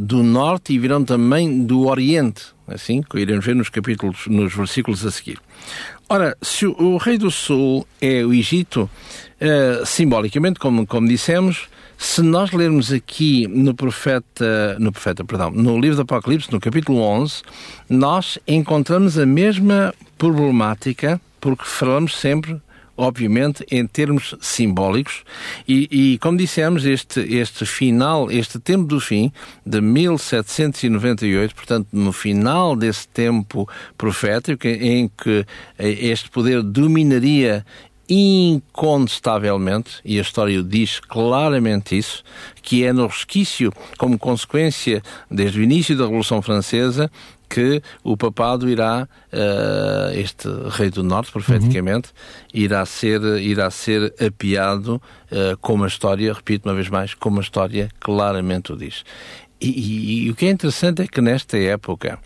do 0.00 0.24
norte 0.24 0.72
e 0.72 0.78
virão 0.80 1.04
também 1.04 1.64
do 1.64 1.86
oriente, 1.86 2.46
assim, 2.66 3.02
que 3.02 3.20
iremos 3.20 3.44
ver 3.44 3.54
nos 3.54 3.68
capítulos, 3.68 4.26
nos 4.26 4.52
versículos 4.52 5.06
a 5.06 5.12
seguir. 5.12 5.38
Ora, 6.08 6.36
se 6.40 6.66
o, 6.66 6.76
o 6.78 6.96
rei 6.98 7.18
do 7.18 7.30
sul 7.30 7.86
é 8.00 8.24
o 8.24 8.32
Egito, 8.32 8.88
Uh, 9.36 9.84
simbolicamente, 9.84 10.58
como, 10.58 10.86
como 10.86 11.06
dissemos, 11.06 11.68
se 11.98 12.22
nós 12.22 12.52
lermos 12.52 12.90
aqui 12.90 13.46
no 13.46 13.74
profeta, 13.74 14.78
no 14.78 14.90
profeta, 14.90 15.22
perdão, 15.26 15.50
no 15.50 15.78
livro 15.78 15.96
do 15.96 16.02
Apocalipse, 16.02 16.50
no 16.50 16.58
capítulo 16.58 17.00
11, 17.00 17.42
nós 17.86 18.38
encontramos 18.48 19.18
a 19.18 19.26
mesma 19.26 19.94
problemática, 20.16 21.20
porque 21.38 21.64
falamos 21.66 22.16
sempre 22.16 22.58
obviamente, 22.96 23.64
em 23.70 23.86
termos 23.86 24.34
simbólicos, 24.40 25.22
e, 25.68 25.88
e, 26.14 26.18
como 26.18 26.38
dissemos, 26.38 26.84
este, 26.84 27.20
este 27.20 27.66
final, 27.66 28.30
este 28.30 28.58
tempo 28.58 28.84
do 28.84 29.00
fim, 29.00 29.32
de 29.64 29.80
1798, 29.80 31.54
portanto, 31.54 31.88
no 31.92 32.12
final 32.12 32.74
desse 32.74 33.06
tempo 33.08 33.68
profético, 33.98 34.66
em 34.66 35.10
que 35.16 35.44
este 35.78 36.30
poder 36.30 36.62
dominaria 36.62 37.64
incontestavelmente, 38.08 40.00
e 40.04 40.18
a 40.18 40.22
história 40.22 40.62
diz 40.62 41.00
claramente 41.00 41.98
isso, 41.98 42.22
que 42.62 42.84
é 42.84 42.92
no 42.92 43.06
resquício, 43.06 43.72
como 43.98 44.18
consequência, 44.18 45.02
desde 45.30 45.58
o 45.58 45.62
início 45.62 45.96
da 45.96 46.04
Revolução 46.04 46.40
Francesa, 46.40 47.10
que 47.48 47.82
o 48.02 48.16
papado 48.16 48.68
irá, 48.68 49.08
uh, 49.32 50.18
este 50.18 50.48
rei 50.70 50.90
do 50.90 51.02
norte, 51.02 51.32
profeticamente, 51.32 52.08
uhum. 52.08 52.60
irá 52.62 52.84
ser, 52.84 53.22
irá 53.40 53.70
ser 53.70 54.14
apiado, 54.20 54.96
uh, 55.30 55.56
como 55.60 55.84
a 55.84 55.86
história, 55.86 56.32
repito 56.32 56.68
uma 56.68 56.74
vez 56.74 56.88
mais, 56.88 57.14
como 57.14 57.38
a 57.38 57.42
história 57.42 57.88
claramente 58.00 58.72
o 58.72 58.76
diz. 58.76 59.04
E, 59.60 59.68
e, 59.68 60.26
e 60.26 60.30
o 60.30 60.34
que 60.34 60.46
é 60.46 60.50
interessante 60.50 61.02
é 61.02 61.06
que 61.06 61.20
nesta 61.20 61.56
época, 61.56 62.18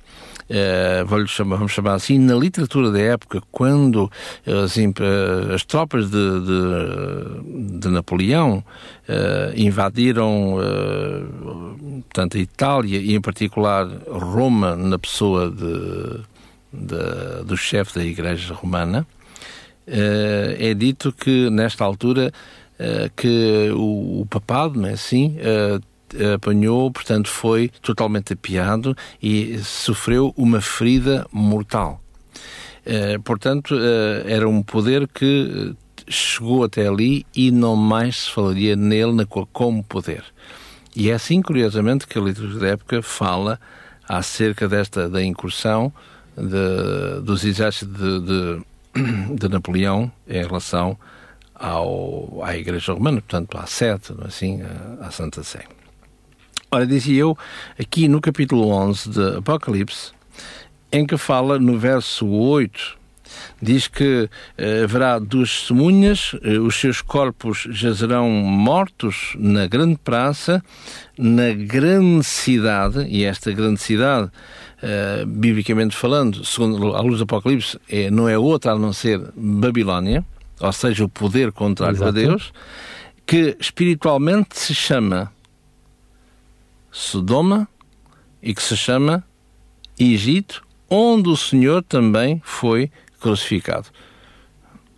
uh, 0.51 1.27
chamar, 1.27 1.57
vamos 1.57 1.73
chamar 1.73 1.95
assim, 1.95 2.19
na 2.19 2.35
literatura 2.35 2.91
da 2.91 3.01
época, 3.01 3.41
quando 3.51 4.11
as, 4.47 4.77
as 5.55 5.65
tropas 5.65 6.11
de, 6.11 6.41
de, 6.41 7.79
de 7.79 7.89
Napoleão 7.89 8.59
uh, 9.09 9.53
invadiram 9.57 10.57
tanto 12.13 12.37
a 12.37 12.41
Itália 12.41 12.99
e, 12.99 13.15
em 13.15 13.21
particular, 13.21 13.87
Roma, 14.09 14.77
na 14.77 14.99
pessoa 14.99 15.51
de, 15.51 16.21
de 16.73 17.45
do 17.45 17.57
chefe 17.57 17.95
da 17.95 18.05
Igreja 18.05 18.55
Romana, 18.55 19.07
é 19.87 20.73
dito 20.75 21.13
que, 21.13 21.51
nesta 21.51 21.85
altura, 21.85 22.33
que 23.17 23.71
o, 23.75 24.21
o 24.21 24.27
papado, 24.27 24.79
não 24.79 24.89
é 24.89 24.93
assim, 24.93 25.37
apanhou, 26.35 26.91
portanto, 26.91 27.29
foi 27.29 27.71
totalmente 27.83 28.33
apiado 28.33 28.97
e 29.23 29.59
sofreu 29.59 30.33
uma 30.37 30.61
ferida 30.61 31.27
mortal. 31.33 32.01
Uh, 32.87 33.21
portanto, 33.23 33.75
uh, 33.75 34.27
era 34.27 34.49
um 34.49 34.63
poder 34.63 35.07
que 35.07 35.75
chegou 36.09 36.65
até 36.65 36.89
ali 36.89 37.27
e 37.35 37.51
não 37.51 37.77
mais 37.77 38.23
se 38.23 38.31
falaria 38.31 38.75
nele 38.75 39.27
como 39.53 39.85
poder. 39.85 40.25
E 40.95 41.11
é 41.11 41.15
assim, 41.15 41.41
curiosamente, 41.41 42.07
que 42.07 42.19
a 42.19 42.23
literatura 42.23 42.59
da 42.59 42.69
época 42.69 43.03
fala 43.03 43.61
acerca 44.09 44.69
desta 44.69 45.09
da 45.09 45.23
incursão 45.23 45.93
de, 46.37 47.21
dos 47.23 47.45
exércitos 47.45 47.97
de, 47.97 48.21
de, 48.21 49.37
de, 49.39 49.49
Napoleão 49.49 50.11
em 50.27 50.43
relação 50.45 50.99
ao, 51.55 52.43
à 52.43 52.57
Igreja 52.57 52.93
Romana, 52.93 53.21
portanto, 53.21 53.57
à 53.57 53.67
sete, 53.67 54.13
assim, 54.25 54.61
à 55.01 55.11
Santa 55.11 55.45
Sé. 55.45 55.65
Ora, 56.73 56.87
dizia 56.87 57.23
eu, 57.23 57.37
aqui 57.77 58.07
no 58.07 58.21
capítulo 58.21 58.69
11 58.69 59.11
de 59.11 59.37
Apocalipse, 59.39 60.13
em 60.93 61.05
que 61.05 61.17
fala 61.17 61.59
no 61.59 61.77
verso 61.77 62.29
8, 62.29 62.97
diz 63.61 63.89
que 63.89 64.31
eh, 64.57 64.83
haverá 64.85 65.19
duas 65.19 65.51
testemunhas, 65.51 66.37
eh, 66.45 66.61
os 66.61 66.77
seus 66.77 67.03
corpos 67.03 67.67
jazerão 67.73 68.31
mortos 68.31 69.35
na 69.37 69.67
grande 69.67 69.99
praça, 69.99 70.63
na 71.19 71.53
grande 71.53 72.23
cidade, 72.23 73.05
e 73.09 73.25
esta 73.25 73.51
grande 73.51 73.81
cidade, 73.81 74.31
eh, 74.81 75.25
biblicamente 75.27 75.97
falando, 75.97 76.45
segundo 76.45 76.95
a 76.95 77.01
luz 77.01 77.19
do 77.19 77.25
Apocalipse, 77.25 77.81
é, 77.89 78.13
não 78.13 78.29
é 78.29 78.39
outra 78.39 78.75
a 78.75 78.79
não 78.79 78.93
ser 78.93 79.21
Babilónia, 79.35 80.25
ou 80.61 80.73
seja, 80.73 81.05
o 81.05 81.09
poder 81.09 81.51
contrário 81.51 81.97
Exato. 81.97 82.11
a 82.11 82.13
Deus, 82.13 82.53
que 83.27 83.57
espiritualmente 83.59 84.57
se 84.57 84.73
chama 84.73 85.33
Sodoma 86.91 87.69
e 88.43 88.55
que 88.55 88.63
se 88.63 88.77
chama 88.77 89.25
Egito, 89.99 90.67
onde 90.89 91.29
o 91.29 91.37
Senhor 91.37 91.83
também 91.83 92.41
foi 92.45 92.91
crucificado. 93.21 93.89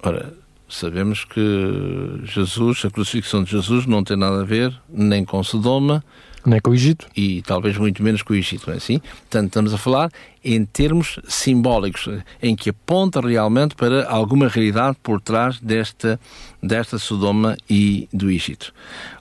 Ora, 0.03 0.42
sabemos 0.73 1.25
que 1.25 2.21
Jesus, 2.25 2.85
a 2.85 2.91
crucifixão 2.91 3.45
de 3.45 3.51
Jesus 3.51 3.87
não 3.87 4.03
tem 4.03 4.17
nada 4.17 4.41
a 4.41 4.45
ver 4.45 4.73
nem 4.89 5.25
com 5.25 5.43
Sodoma, 5.43 6.05
nem 6.45 6.61
com 6.61 6.71
o 6.71 6.75
Egito. 6.75 7.07
E 7.17 7.43
talvez 7.43 7.77
muito 7.77 8.03
menos 8.03 8.23
com 8.23 8.33
o 8.33 8.37
Egito, 8.37 8.67
não 8.67 8.75
é 8.75 8.79
assim? 8.79 8.99
Portanto, 8.99 9.47
estamos 9.47 9.73
a 9.73 9.79
falar 9.79 10.11
em 10.45 10.65
termos 10.65 11.21
simbólicos, 11.29 12.09
em 12.43 12.57
que 12.57 12.71
aponta 12.71 13.21
realmente 13.21 13.77
para 13.77 14.09
alguma 14.09 14.49
realidade 14.49 14.97
por 15.03 15.21
trás 15.21 15.61
desta, 15.61 16.19
desta 16.61 16.99
Sodoma 16.99 17.57
e 17.71 18.09
do 18.13 18.31
Egito. 18.31 18.75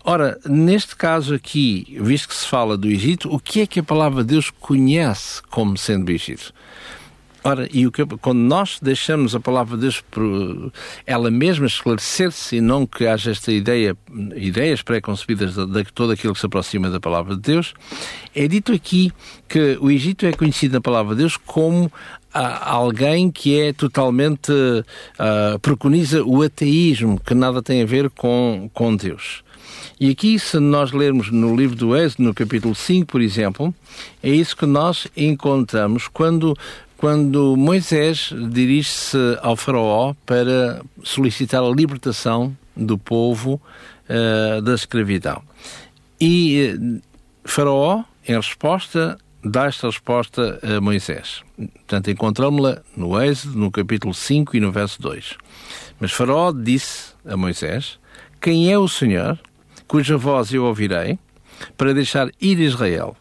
Ora, 0.03 0.39
neste 0.45 0.95
caso 0.95 1.35
aqui, 1.35 1.97
visto 2.01 2.27
que 2.27 2.35
se 2.35 2.47
fala 2.47 2.75
do 2.75 2.87
Egito, 2.87 3.33
o 3.33 3.39
que 3.39 3.61
é 3.61 3.67
que 3.67 3.79
a 3.79 3.83
palavra 3.83 4.23
de 4.23 4.33
Deus 4.33 4.49
conhece 4.49 5.43
como 5.43 5.77
sendo 5.77 6.09
o 6.09 6.11
Egito? 6.11 6.53
Ora, 7.43 7.67
e 7.73 7.87
o 7.87 7.91
que, 7.91 8.05
quando 8.05 8.39
nós 8.39 8.77
deixamos 8.79 9.33
a 9.33 9.39
palavra 9.39 9.75
de 9.75 9.81
Deus 9.81 10.01
por 10.11 10.71
ela 11.07 11.31
mesma 11.31 11.65
esclarecer-se 11.65 12.57
e 12.57 12.61
não 12.61 12.85
que 12.85 13.07
haja 13.07 13.31
esta 13.31 13.51
ideia, 13.51 13.97
ideias 14.35 14.83
pré-concebidas 14.83 15.55
de, 15.55 15.65
de 15.65 15.83
todo 15.91 16.11
aquilo 16.11 16.35
que 16.35 16.39
se 16.39 16.45
aproxima 16.45 16.89
da 16.91 16.99
palavra 16.99 17.35
de 17.35 17.41
Deus, 17.41 17.73
é 18.35 18.47
dito 18.47 18.71
aqui 18.71 19.11
que 19.49 19.77
o 19.81 19.89
Egito 19.89 20.25
é 20.25 20.31
conhecido 20.31 20.73
na 20.73 20.81
palavra 20.81 21.15
de 21.15 21.21
Deus 21.21 21.35
como 21.35 21.91
ah, 22.31 22.73
alguém 22.73 23.31
que 23.31 23.59
é 23.59 23.73
totalmente 23.73 24.51
uh, 24.51 25.59
preconiza 25.61 26.23
o 26.23 26.43
ateísmo, 26.43 27.19
que 27.19 27.33
nada 27.33 27.61
tem 27.61 27.81
a 27.81 27.85
ver 27.85 28.09
com, 28.11 28.69
com 28.71 28.95
Deus. 28.95 29.43
E 29.99 30.09
aqui, 30.09 30.39
se 30.39 30.59
nós 30.59 30.91
lermos 30.91 31.31
no 31.31 31.55
livro 31.55 31.75
do 31.75 31.95
Êxodo, 31.95 32.23
no 32.23 32.33
capítulo 32.33 32.73
5, 32.73 33.05
por 33.05 33.21
exemplo, 33.21 33.73
é 34.23 34.29
isso 34.29 34.57
que 34.57 34.65
nós 34.65 35.07
encontramos 35.15 36.07
quando 36.07 36.57
quando 37.01 37.57
Moisés 37.57 38.31
dirige-se 38.51 39.17
ao 39.41 39.55
Faraó 39.55 40.13
para 40.23 40.83
solicitar 41.03 41.63
a 41.63 41.67
libertação 41.67 42.55
do 42.77 42.95
povo 42.95 43.59
uh, 44.07 44.61
da 44.61 44.75
escravidão. 44.75 45.41
E 46.19 46.77
uh, 46.77 47.01
Faraó, 47.43 48.03
em 48.27 48.35
resposta, 48.35 49.17
dá 49.43 49.65
esta 49.65 49.87
resposta 49.87 50.59
a 50.61 50.79
Moisés. 50.79 51.41
Portanto, 51.57 52.11
encontramos-la 52.11 52.83
no 52.95 53.19
Êxodo, 53.19 53.57
no 53.57 53.71
capítulo 53.71 54.13
5 54.13 54.55
e 54.55 54.59
no 54.59 54.71
verso 54.71 55.01
2. 55.01 55.37
Mas 55.99 56.11
Faraó 56.11 56.51
disse 56.51 57.15
a 57.25 57.35
Moisés: 57.35 57.97
Quem 58.39 58.71
é 58.71 58.77
o 58.77 58.87
Senhor, 58.87 59.39
cuja 59.87 60.17
voz 60.17 60.53
eu 60.53 60.65
ouvirei, 60.65 61.17
para 61.75 61.95
deixar 61.95 62.29
ir 62.39 62.59
Israel? 62.59 63.17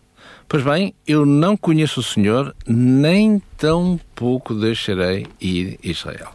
Pois 0.50 0.64
bem, 0.64 0.92
eu 1.06 1.24
não 1.24 1.56
conheço 1.56 2.00
o 2.00 2.02
Senhor, 2.02 2.52
nem 2.66 3.40
tão 3.56 4.00
pouco 4.16 4.52
deixarei 4.52 5.28
ir 5.40 5.78
Israel. 5.80 6.32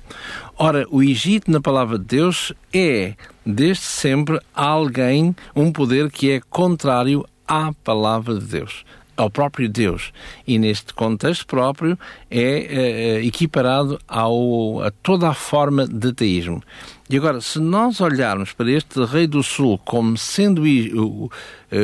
Ora, 0.57 0.87
o 0.89 1.03
Egito, 1.03 1.51
na 1.51 1.59
palavra 1.59 1.99
de 1.99 2.05
Deus, 2.05 2.53
é, 2.73 3.15
desde 3.45 3.83
sempre, 3.83 4.39
alguém, 4.53 5.35
um 5.53 5.69
poder 5.69 6.09
que 6.09 6.31
é 6.31 6.39
contrário 6.49 7.25
à 7.45 7.73
palavra 7.83 8.35
de 8.35 8.45
Deus 8.45 8.85
ao 9.17 9.29
próprio 9.29 9.69
Deus 9.69 10.11
e 10.45 10.59
neste 10.59 10.93
contexto 10.93 11.45
próprio 11.45 11.97
é, 12.29 13.19
é 13.19 13.25
equiparado 13.25 13.99
ao, 14.07 14.81
a 14.81 14.91
toda 14.91 15.29
a 15.29 15.33
forma 15.33 15.87
de 15.87 16.09
ateísmo. 16.09 16.61
E 17.09 17.17
agora, 17.17 17.39
se 17.39 17.59
nós 17.59 18.01
olharmos 18.01 18.51
para 18.51 18.71
este 18.71 19.03
rei 19.05 19.27
do 19.27 19.43
sul 19.43 19.77
como 19.79 20.17
sendo 20.17 20.63
o, 20.63 20.65
o, 20.65 21.31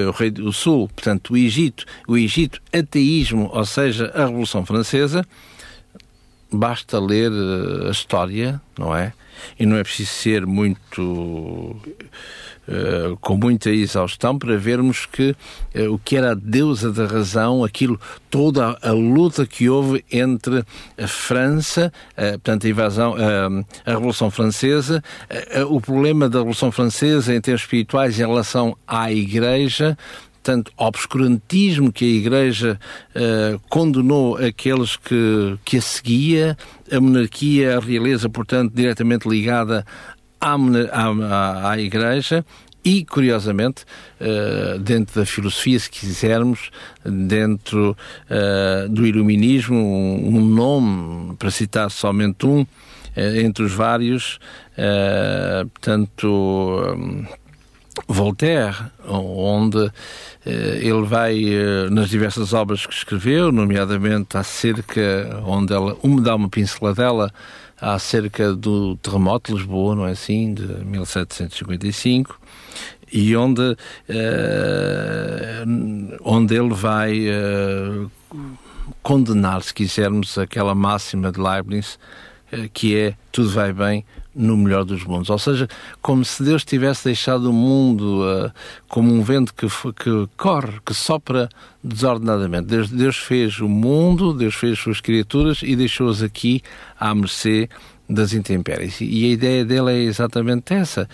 o, 0.07 0.11
rei 0.11 0.31
do 0.31 0.51
sul, 0.51 0.89
portanto 0.89 1.33
o 1.33 1.37
Egito, 1.37 1.85
o 2.07 2.17
Egito 2.17 2.61
ateísmo, 2.73 3.49
ou 3.53 3.65
seja, 3.65 4.11
a 4.15 4.25
Revolução 4.25 4.65
Francesa, 4.65 5.25
basta 6.51 6.99
ler 6.99 7.31
eh, 7.31 7.87
a 7.87 7.91
história, 7.91 8.61
não 8.77 8.95
é? 8.95 9.13
E 9.59 9.65
não 9.65 9.77
é 9.77 9.83
preciso 9.83 10.11
ser 10.11 10.45
muito 10.45 11.75
eh, 12.67 13.17
com 13.19 13.35
muita 13.35 13.71
exaustão 13.71 14.37
para 14.37 14.55
vermos 14.55 15.07
que 15.07 15.35
uh, 15.75 15.91
o 15.91 15.97
que 15.97 16.15
era 16.15 16.31
a 16.31 16.35
deusa 16.35 16.91
da 16.91 17.07
razão, 17.07 17.63
aquilo, 17.63 17.99
toda 18.29 18.77
a, 18.81 18.89
a 18.89 18.91
luta 18.93 19.47
que 19.47 19.67
houve 19.67 20.05
entre 20.11 20.63
a 20.95 21.07
França, 21.07 21.91
uh, 22.13 22.31
portanto 22.33 22.67
a 22.67 22.69
invasão, 22.69 23.15
a 23.85 23.91
Revolução 23.91 24.29
Francesa, 24.29 25.03
o 25.69 25.81
problema 25.81 26.29
da 26.29 26.37
Revolução 26.37 26.71
Francesa 26.71 27.35
em 27.35 27.41
termos 27.41 27.61
espirituais 27.61 28.19
em 28.19 28.25
relação 28.25 28.77
à 28.87 29.11
Igreja, 29.11 29.97
tanto 30.43 30.71
obscurantismo 30.77 31.91
que 31.91 32.05
a 32.05 32.07
Igreja 32.07 32.79
uh, 33.15 33.59
condenou 33.69 34.37
aqueles 34.37 34.97
que, 34.97 35.57
que 35.63 35.77
a 35.77 35.81
seguia, 35.81 36.57
a 36.91 36.99
monarquia, 36.99 37.77
a 37.77 37.79
realeza, 37.79 38.29
portanto, 38.29 38.73
diretamente 38.73 39.27
ligada 39.27 39.85
à, 40.39 40.55
à, 40.91 41.71
à 41.71 41.79
Igreja. 41.79 42.45
E, 42.83 43.05
curiosamente, 43.05 43.85
uh, 44.19 44.79
dentro 44.79 45.19
da 45.19 45.25
filosofia, 45.25 45.79
se 45.79 45.89
quisermos, 45.89 46.71
dentro 47.05 47.95
uh, 48.25 48.89
do 48.89 49.05
Iluminismo, 49.05 49.77
um, 49.77 50.43
nome, 50.43 51.35
para 51.35 51.51
citar 51.51 51.91
somente 51.91 52.47
um, 52.47 52.65
entre 53.15 53.63
os 53.63 53.73
vários, 53.73 54.39
portanto, 55.73 57.27
Voltaire, 58.07 58.75
onde 59.05 59.91
ele 60.45 61.03
vai, 61.05 61.43
nas 61.89 62.09
diversas 62.09 62.53
obras 62.53 62.85
que 62.85 62.93
escreveu, 62.93 63.51
nomeadamente 63.51 64.37
acerca, 64.37 65.41
onde 65.45 65.73
ela 65.73 65.97
me 66.03 66.21
dá 66.21 66.35
uma 66.35 66.49
pinceladela 66.49 67.31
acerca 67.81 68.53
do 68.53 68.95
terremoto 68.97 69.51
de 69.51 69.57
Lisboa, 69.57 69.95
não 69.95 70.07
é 70.07 70.11
assim, 70.11 70.53
de 70.53 70.67
1755, 70.85 72.39
e 73.11 73.35
onde, 73.35 73.61
uh, 73.61 73.77
onde 76.23 76.55
ele 76.55 76.73
vai 76.73 77.25
uh, 77.27 78.09
condenar, 79.01 79.63
se 79.63 79.73
quisermos, 79.73 80.37
aquela 80.37 80.75
máxima 80.75 81.31
de 81.31 81.41
Leibniz, 81.41 81.97
uh, 82.53 82.69
que 82.71 82.95
é 82.95 83.15
tudo 83.31 83.49
vai 83.49 83.73
bem 83.73 84.05
no 84.35 84.55
melhor 84.57 84.83
dos 84.85 85.03
mundos. 85.03 85.29
Ou 85.29 85.39
seja, 85.39 85.67
como 86.01 86.23
se 86.23 86.43
Deus 86.43 86.63
tivesse 86.63 87.05
deixado 87.05 87.49
o 87.49 87.53
mundo 87.53 88.23
como 88.87 89.11
um 89.13 89.21
vento 89.21 89.53
que, 89.53 89.67
que 89.67 90.29
corre, 90.37 90.79
que 90.85 90.93
sopra 90.93 91.49
desordenadamente. 91.83 92.67
Deus, 92.67 92.89
Deus 92.89 93.17
fez 93.17 93.59
o 93.59 93.67
mundo, 93.67 94.33
Deus 94.33 94.55
fez 94.55 94.73
as 94.73 94.79
suas 94.79 95.01
criaturas 95.01 95.59
e 95.63 95.75
deixou-as 95.75 96.21
aqui 96.21 96.61
à 96.99 97.13
mercê 97.13 97.69
das 98.13 98.33
intempéries. 98.33 98.99
E 99.01 99.25
a 99.25 99.27
ideia 99.29 99.65
dele 99.65 99.91
é 99.91 100.03
exatamente 100.03 100.73
essa. 100.73 101.07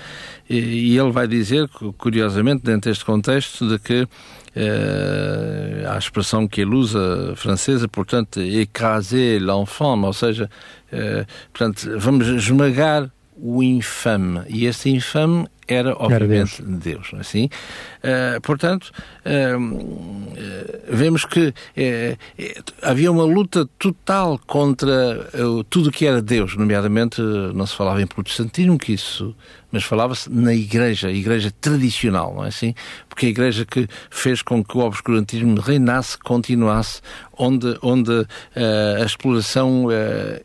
E, 0.49 0.97
ele 0.97 1.11
vai 1.11 1.27
dizer, 1.27 1.69
curiosamente, 1.97 2.63
dentro 2.63 2.89
deste 2.89 3.05
contexto, 3.05 3.67
de 3.67 3.79
que 3.79 4.03
uh, 4.03 5.89
a 5.93 5.97
expressão 5.97 6.47
que 6.47 6.61
ele 6.61 6.75
usa, 6.75 7.33
francesa, 7.35 7.87
portanto, 7.87 8.39
écraser 8.39 9.41
l'enfant, 9.41 10.03
ou 10.03 10.13
seja, 10.13 10.49
uh, 10.91 11.25
portanto, 11.53 11.97
vamos 11.99 12.27
esmagar 12.27 13.09
o 13.37 13.61
infame. 13.61 14.41
E 14.49 14.65
esse 14.65 14.89
infame 14.89 15.47
era, 15.67 15.93
obviamente, 15.97 16.61
era 16.61 16.69
Deus. 16.69 17.07
Deus 17.09 17.11
é 17.13 17.17
assim? 17.17 17.45
Uh, 17.45 18.41
portanto, 18.41 18.91
uh, 19.25 20.33
vemos 20.87 21.25
que 21.25 21.49
uh, 21.49 22.17
havia 22.81 23.11
uma 23.11 23.23
luta 23.23 23.67
total 23.77 24.39
contra 24.47 25.27
tudo 25.69 25.89
o 25.89 25.91
que 25.91 26.05
era 26.05 26.21
Deus, 26.21 26.55
nomeadamente, 26.55 27.21
não 27.21 27.65
se 27.65 27.75
falava 27.75 28.01
em 28.01 28.07
protestantismo, 28.07 28.77
que 28.77 28.93
isso, 28.93 29.35
mas 29.71 29.83
falava-se 29.83 30.31
na 30.31 30.53
igreja, 30.53 31.11
igreja 31.11 31.51
tradicional, 31.59 32.33
não 32.35 32.45
é 32.45 32.47
assim? 32.47 32.73
Porque 33.09 33.25
a 33.25 33.29
igreja 33.29 33.65
que 33.65 33.87
fez 34.09 34.41
com 34.41 34.63
que 34.63 34.77
o 34.77 34.81
obscurantismo 34.81 35.59
reinasse, 35.59 36.17
continuasse, 36.17 37.01
onde, 37.37 37.77
onde 37.81 38.25
a 39.01 39.03
exploração 39.03 39.87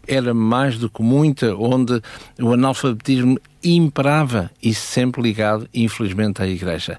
era 0.06 0.34
mais 0.34 0.78
do 0.78 0.90
que 0.90 1.02
muita, 1.02 1.54
onde 1.54 2.00
o 2.40 2.52
analfabetismo 2.52 3.38
imperava 3.62 4.50
e 4.62 4.74
sempre 4.74 5.22
ligado, 5.22 5.68
infelizmente, 5.72 6.42
à 6.42 6.46
Igreja. 6.46 6.98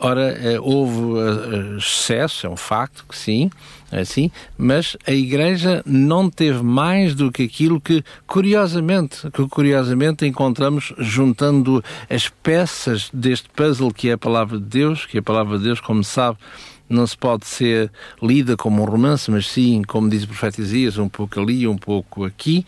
Ora, 0.00 0.30
eh, 0.30 0.60
houve 0.60 1.18
eh, 1.18 1.76
excesso, 1.76 2.46
é 2.46 2.50
um 2.50 2.56
facto 2.56 3.04
que 3.08 3.18
sim, 3.18 3.50
é 3.90 4.00
assim, 4.02 4.30
mas 4.56 4.96
a 5.04 5.10
Igreja 5.10 5.82
não 5.84 6.30
teve 6.30 6.62
mais 6.62 7.16
do 7.16 7.32
que 7.32 7.42
aquilo 7.42 7.80
que, 7.80 8.04
curiosamente, 8.24 9.28
que 9.32 9.48
curiosamente 9.48 10.24
encontramos 10.24 10.94
juntando 10.98 11.82
as 12.08 12.28
peças 12.28 13.10
deste 13.12 13.48
puzzle 13.48 13.92
que 13.92 14.10
é 14.10 14.12
a 14.12 14.18
Palavra 14.18 14.58
de 14.58 14.66
Deus, 14.66 15.04
que 15.04 15.18
a 15.18 15.22
Palavra 15.22 15.58
de 15.58 15.64
Deus, 15.64 15.80
como 15.80 16.04
sabe, 16.04 16.38
não 16.88 17.04
se 17.04 17.16
pode 17.16 17.46
ser 17.46 17.90
lida 18.22 18.56
como 18.56 18.82
um 18.82 18.86
romance, 18.86 19.28
mas 19.30 19.48
sim, 19.48 19.82
como 19.82 20.08
diz 20.08 20.22
o 20.22 20.28
profeta 20.28 20.60
Isaías, 20.60 20.96
um 20.96 21.08
pouco 21.08 21.40
ali, 21.40 21.66
um 21.66 21.76
pouco 21.76 22.24
aqui. 22.24 22.64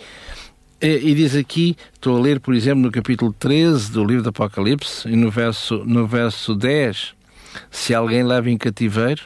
E 0.82 1.14
diz 1.14 1.36
aqui, 1.36 1.76
estou 1.92 2.16
a 2.16 2.20
ler, 2.20 2.40
por 2.40 2.54
exemplo, 2.54 2.82
no 2.82 2.90
capítulo 2.90 3.34
13 3.38 3.92
do 3.92 4.02
livro 4.02 4.22
do 4.22 4.30
Apocalipse, 4.30 5.06
e 5.06 5.14
no 5.14 5.30
verso, 5.30 5.84
no 5.84 6.06
verso 6.06 6.54
10, 6.54 7.14
se 7.70 7.94
alguém 7.94 8.22
leva 8.22 8.48
em 8.48 8.56
cativeiro, 8.56 9.22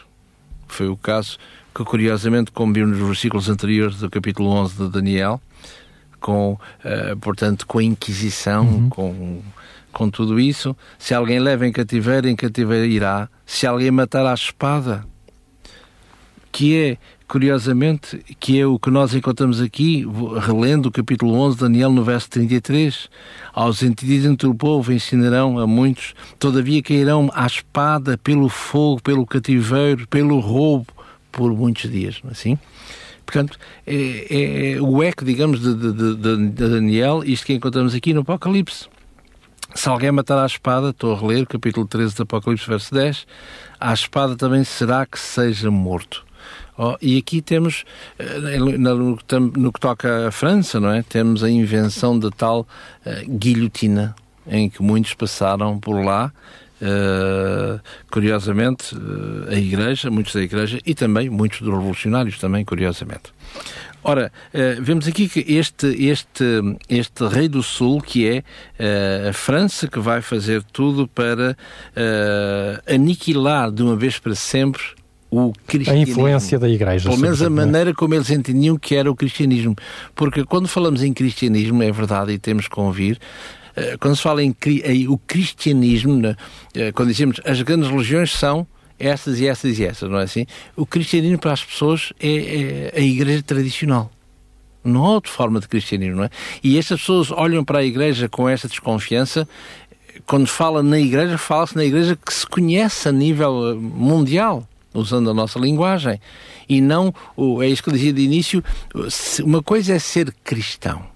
foi 0.66 0.88
o 0.88 0.96
caso 0.96 1.38
que 1.72 1.84
curiosamente 1.84 2.50
combina 2.50 2.86
nos 2.86 2.98
versículos 2.98 3.48
anteriores 3.48 3.98
do 3.98 4.10
capítulo 4.10 4.48
11 4.50 4.76
de 4.84 4.88
Daniel, 4.90 5.40
com, 6.20 6.54
uh, 6.54 7.16
portanto, 7.20 7.66
com 7.66 7.78
a 7.78 7.84
Inquisição, 7.84 8.66
uhum. 8.66 8.88
com, 8.88 9.42
com 9.92 10.10
tudo 10.10 10.40
isso. 10.40 10.76
Se 10.98 11.14
alguém 11.14 11.38
leva 11.38 11.66
em 11.66 11.70
cativeiro, 11.70 12.28
em 12.28 12.34
cativeiro 12.34 12.86
irá. 12.86 13.28
Se 13.46 13.66
alguém 13.66 13.92
matar 13.92 14.26
à 14.26 14.34
espada, 14.34 15.04
que 16.50 16.76
é 16.76 16.98
curiosamente, 17.34 18.24
que 18.38 18.60
é 18.60 18.64
o 18.64 18.78
que 18.78 18.88
nós 18.88 19.12
encontramos 19.12 19.60
aqui, 19.60 20.06
relendo 20.40 20.86
o 20.86 20.92
capítulo 20.92 21.32
11 21.32 21.56
de 21.56 21.62
Daniel, 21.62 21.90
no 21.90 22.04
verso 22.04 22.30
33. 22.30 23.10
Aos 23.52 23.82
entendidos 23.82 24.26
entre 24.26 24.46
o 24.46 24.54
povo 24.54 24.92
ensinarão 24.92 25.58
a 25.58 25.66
muitos, 25.66 26.14
todavia 26.38 26.80
cairão 26.80 27.28
à 27.34 27.44
espada, 27.44 28.16
pelo 28.16 28.48
fogo, 28.48 29.02
pelo 29.02 29.26
cativeiro, 29.26 30.06
pelo 30.06 30.38
roubo, 30.38 30.86
por 31.32 31.52
muitos 31.52 31.90
dias, 31.90 32.20
não 32.22 32.30
é 32.30 32.34
assim? 32.34 32.56
Portanto, 33.26 33.58
é, 33.84 34.26
é, 34.30 34.72
é 34.74 34.80
o 34.80 35.02
eco, 35.02 35.24
digamos, 35.24 35.58
de, 35.58 35.74
de, 35.74 35.92
de, 35.92 36.50
de 36.50 36.68
Daniel, 36.68 37.24
isto 37.24 37.46
que 37.46 37.54
encontramos 37.54 37.96
aqui 37.96 38.14
no 38.14 38.20
Apocalipse. 38.20 38.86
Se 39.74 39.88
alguém 39.88 40.12
matar 40.12 40.40
à 40.40 40.46
espada, 40.46 40.90
estou 40.90 41.12
a 41.12 41.18
reler 41.18 41.48
capítulo 41.48 41.84
13 41.84 42.14
do 42.14 42.22
Apocalipse, 42.22 42.68
verso 42.68 42.94
10, 42.94 43.26
à 43.80 43.92
espada 43.92 44.36
também 44.36 44.62
será 44.62 45.04
que 45.04 45.18
seja 45.18 45.68
morto. 45.68 46.23
Oh, 46.76 46.96
e 47.00 47.16
aqui 47.18 47.40
temos, 47.40 47.84
eh, 48.18 48.58
no, 48.58 49.16
que 49.72 49.80
toca 49.80 50.26
à 50.26 50.30
França, 50.32 50.80
não 50.80 50.90
é? 50.90 51.02
Temos 51.02 51.44
a 51.44 51.50
invenção 51.50 52.18
da 52.18 52.30
tal 52.30 52.62
uh, 52.62 52.66
guilhotina, 53.38 54.14
em 54.44 54.68
que 54.68 54.82
muitos 54.82 55.14
passaram 55.14 55.78
por 55.78 56.04
lá, 56.04 56.32
uh, 56.82 57.80
curiosamente, 58.10 58.92
uh, 58.92 59.50
a 59.50 59.54
Igreja, 59.54 60.10
muitos 60.10 60.34
da 60.34 60.42
Igreja, 60.42 60.80
e 60.84 60.96
também 60.96 61.30
muitos 61.30 61.60
dos 61.60 61.72
revolucionários, 61.72 62.40
também, 62.40 62.64
curiosamente. 62.64 63.32
Ora, 64.06 64.30
vemos 64.82 65.08
aqui 65.08 65.30
que 65.30 65.40
este, 65.50 65.86
este, 65.86 66.44
este 66.90 67.26
rei 67.26 67.48
do 67.48 67.62
sul, 67.62 68.02
que 68.02 68.28
é 68.28 68.44
a 69.26 69.32
França, 69.32 69.88
que 69.88 69.98
vai 69.98 70.20
fazer 70.20 70.62
tudo 70.62 71.08
para 71.08 71.56
aniquilar 72.86 73.72
de 73.72 73.82
uma 73.82 73.96
vez 73.96 74.18
para 74.18 74.34
sempre 74.34 74.82
o 75.36 75.52
cristianismo. 75.66 76.08
A 76.08 76.10
influência 76.10 76.58
da 76.58 76.68
Igreja. 76.68 77.08
Pelo 77.08 77.20
menos 77.20 77.42
a 77.42 77.50
maneira 77.50 77.94
como 77.94 78.14
eles 78.14 78.30
entendiam 78.30 78.76
que 78.76 78.94
era 78.94 79.10
o 79.10 79.14
cristianismo. 79.14 79.74
Porque 80.14 80.44
quando 80.44 80.68
falamos 80.68 81.02
em 81.02 81.12
cristianismo, 81.12 81.82
é 81.82 81.90
verdade 81.90 82.32
e 82.32 82.38
temos 82.38 82.68
que 82.68 82.78
ouvir, 82.78 83.18
eh, 83.76 83.96
quando 83.98 84.16
se 84.16 84.22
fala 84.22 84.42
em, 84.42 84.54
em 84.84 85.08
o 85.08 85.18
cristianismo, 85.18 86.16
né, 86.16 86.36
eh, 86.74 86.92
quando 86.92 87.08
dizemos 87.08 87.40
as 87.44 87.60
grandes 87.62 87.88
religiões 87.88 88.32
são 88.32 88.66
essas 88.98 89.40
e 89.40 89.46
essas 89.46 89.78
e 89.78 89.84
essas, 89.84 90.08
não 90.08 90.18
é 90.18 90.24
assim? 90.24 90.46
O 90.76 90.86
cristianismo 90.86 91.38
para 91.38 91.52
as 91.52 91.64
pessoas 91.64 92.12
é, 92.20 92.92
é 92.94 93.00
a 93.00 93.00
igreja 93.00 93.42
tradicional. 93.42 94.10
Não 94.84 95.02
há 95.04 95.10
outra 95.14 95.32
forma 95.32 95.60
de 95.60 95.66
cristianismo, 95.66 96.16
não 96.16 96.24
é? 96.24 96.30
E 96.62 96.78
estas 96.78 97.00
pessoas 97.00 97.30
olham 97.30 97.64
para 97.64 97.78
a 97.78 97.84
igreja 97.84 98.28
com 98.28 98.46
essa 98.46 98.68
desconfiança 98.68 99.48
quando 100.26 100.46
fala 100.46 100.82
na 100.82 100.98
igreja, 100.98 101.36
fala-se 101.36 101.76
na 101.76 101.84
igreja 101.84 102.16
que 102.16 102.32
se 102.32 102.46
conhece 102.46 103.08
a 103.08 103.12
nível 103.12 103.72
eh, 103.72 103.74
mundial, 103.74 104.66
usando 104.94 105.28
a 105.28 105.34
nossa 105.34 105.58
linguagem. 105.58 106.20
E 106.68 106.80
não, 106.80 107.12
é 107.60 107.68
isso 107.68 107.82
que 107.82 107.90
eu 107.90 107.94
dizia 107.94 108.12
de 108.12 108.22
início, 108.22 108.64
uma 109.44 109.62
coisa 109.62 109.92
é 109.92 109.98
ser 109.98 110.32
cristão 110.44 111.14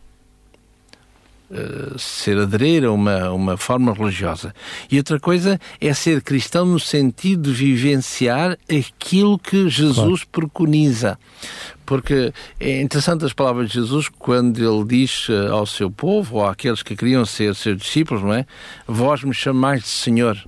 uh, 1.50 1.98
ser 1.98 2.38
aderir 2.38 2.84
a 2.84 2.92
uma, 2.92 3.30
uma 3.30 3.56
forma 3.56 3.92
religiosa. 3.92 4.54
E 4.90 4.98
outra 4.98 5.18
coisa 5.18 5.60
é 5.80 5.92
ser 5.92 6.22
cristão 6.22 6.64
no 6.64 6.78
sentido 6.78 7.52
de 7.52 7.74
vivenciar 7.74 8.58
aquilo 8.68 9.38
que 9.38 9.68
Jesus 9.68 10.24
claro. 10.24 10.28
preconiza. 10.32 11.18
Porque 11.84 12.32
é 12.60 12.80
interessante 12.82 13.24
as 13.24 13.32
palavras 13.32 13.68
de 13.68 13.74
Jesus 13.74 14.08
quando 14.08 14.58
ele 14.58 14.84
diz 14.84 15.28
eh, 15.30 15.48
ao 15.48 15.64
seu 15.64 15.90
povo, 15.90 16.36
ou 16.36 16.46
àqueles 16.46 16.82
que 16.82 16.94
queriam 16.94 17.24
ser 17.24 17.54
seus 17.54 17.78
discípulos, 17.78 18.22
não 18.22 18.34
é? 18.34 18.44
Vós 18.86 19.24
me 19.24 19.32
chamais 19.32 19.82
de 19.82 19.88
Senhor. 19.88 20.38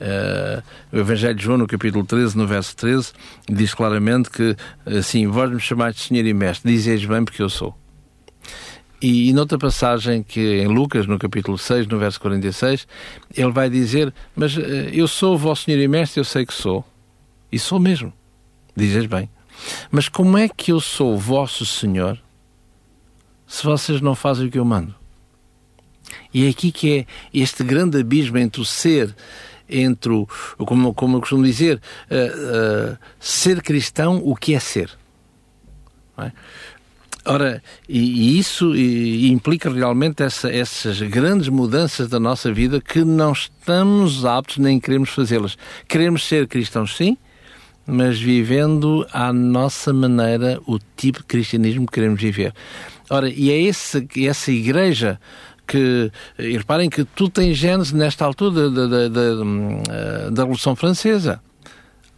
Uh, 0.00 0.62
o 0.92 0.98
Evangelho 0.98 1.34
de 1.34 1.42
João, 1.42 1.58
no 1.58 1.66
capítulo 1.66 2.04
13, 2.04 2.36
no 2.36 2.46
verso 2.46 2.76
13, 2.76 3.12
diz 3.48 3.72
claramente 3.72 4.30
que, 4.30 4.54
assim, 4.84 5.26
vós 5.26 5.50
me 5.50 5.58
chamais 5.58 5.94
de 5.94 6.02
Senhor 6.02 6.26
e 6.26 6.34
Mestre, 6.34 6.70
dizeis 6.70 7.04
bem 7.04 7.24
porque 7.24 7.42
eu 7.42 7.48
sou. 7.48 7.74
E, 9.00 9.28
e 9.28 9.32
noutra 9.32 9.58
passagem 9.58 10.22
que 10.22 10.60
em 10.60 10.66
Lucas, 10.66 11.06
no 11.06 11.18
capítulo 11.18 11.58
6, 11.58 11.86
no 11.86 11.98
verso 11.98 12.20
46, 12.20 12.86
ele 13.34 13.52
vai 13.52 13.68
dizer: 13.68 14.12
Mas 14.34 14.56
uh, 14.56 14.60
eu 14.92 15.06
sou 15.06 15.34
o 15.34 15.38
vosso 15.38 15.64
Senhor 15.64 15.80
e 15.80 15.88
Mestre, 15.88 16.20
eu 16.20 16.24
sei 16.24 16.46
que 16.46 16.54
sou. 16.54 16.84
E 17.50 17.58
sou 17.58 17.78
mesmo. 17.78 18.12
Dizes 18.74 19.06
bem. 19.06 19.30
Mas 19.90 20.08
como 20.08 20.36
é 20.36 20.48
que 20.48 20.72
eu 20.72 20.80
sou 20.80 21.16
vosso 21.16 21.64
Senhor 21.64 22.18
se 23.46 23.64
vocês 23.64 24.00
não 24.00 24.14
fazem 24.14 24.46
o 24.46 24.50
que 24.50 24.58
eu 24.58 24.64
mando? 24.64 24.94
E 26.32 26.46
é 26.46 26.50
aqui 26.50 26.70
que 26.70 26.98
é 26.98 27.06
este 27.32 27.64
grande 27.64 27.98
abismo 28.00 28.38
entre 28.38 28.60
o 28.60 28.64
ser, 28.64 29.14
entre 29.68 30.12
o, 30.12 30.26
como, 30.58 30.94
como 30.94 31.16
eu 31.16 31.20
costumo 31.20 31.44
dizer, 31.44 31.80
uh, 32.10 32.92
uh, 32.92 32.98
ser 33.18 33.62
cristão, 33.62 34.20
o 34.24 34.34
que 34.34 34.54
é 34.54 34.60
ser. 34.60 34.90
É? 36.18 36.32
Ora, 37.28 37.60
e, 37.88 37.98
e 37.98 38.38
isso 38.38 38.76
e, 38.76 39.26
e 39.26 39.32
implica 39.32 39.68
realmente 39.68 40.22
essa, 40.22 40.48
essas 40.48 41.00
grandes 41.02 41.48
mudanças 41.48 42.08
da 42.08 42.20
nossa 42.20 42.52
vida 42.52 42.80
que 42.80 43.04
não 43.04 43.32
estamos 43.32 44.24
aptos 44.24 44.58
nem 44.58 44.78
queremos 44.78 45.10
fazê-las. 45.10 45.58
Queremos 45.88 46.24
ser 46.24 46.46
cristãos, 46.46 46.96
sim, 46.96 47.18
mas 47.84 48.20
vivendo 48.20 49.04
à 49.12 49.32
nossa 49.32 49.92
maneira 49.92 50.60
o 50.66 50.78
tipo 50.96 51.18
de 51.18 51.24
cristianismo 51.24 51.86
que 51.86 51.94
queremos 51.94 52.20
viver. 52.20 52.54
Ora, 53.10 53.28
e 53.28 53.50
é 53.50 53.60
esse, 53.60 54.06
essa 54.24 54.52
igreja 54.52 55.20
que, 55.66 56.10
e 56.38 56.56
reparem 56.56 56.88
que 56.88 57.04
tudo 57.04 57.30
tem 57.30 57.52
gênese 57.52 57.94
nesta 57.94 58.24
altura 58.24 58.70
da, 58.70 58.86
da, 58.86 59.08
da, 59.08 60.30
da 60.30 60.42
Revolução 60.42 60.76
Francesa. 60.76 61.40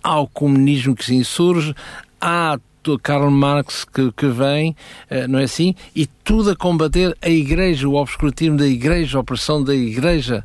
Há 0.03 0.21
o 0.21 0.29
comunismo 0.29 0.95
que 0.95 1.05
se 1.05 1.15
insurge, 1.15 1.75
há 2.21 2.59
Karl 3.03 3.31
Marx 3.31 3.85
que, 3.85 4.11
que 4.13 4.27
vem, 4.29 4.75
eh, 5.11 5.27
não 5.27 5.39
é 5.39 5.45
assim? 5.45 5.75
E 5.95 6.07
tudo 6.07 6.53
a 6.53 6.57
combater 6.57 7.15
a 7.21 7.29
Igreja, 7.29 7.87
o 7.87 7.97
obscurantismo 7.97 8.57
da 8.57 8.67
Igreja, 8.67 9.19
a 9.19 9.21
opressão 9.21 9.63
da 9.63 9.75
Igreja, 9.75 10.45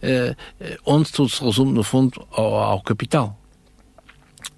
eh, 0.00 0.34
eh, 0.60 0.78
onde 0.86 1.12
tudo 1.12 1.28
se 1.28 1.44
resume, 1.44 1.72
no 1.72 1.82
fundo, 1.82 2.26
ao, 2.30 2.54
ao 2.54 2.82
capital. 2.82 3.36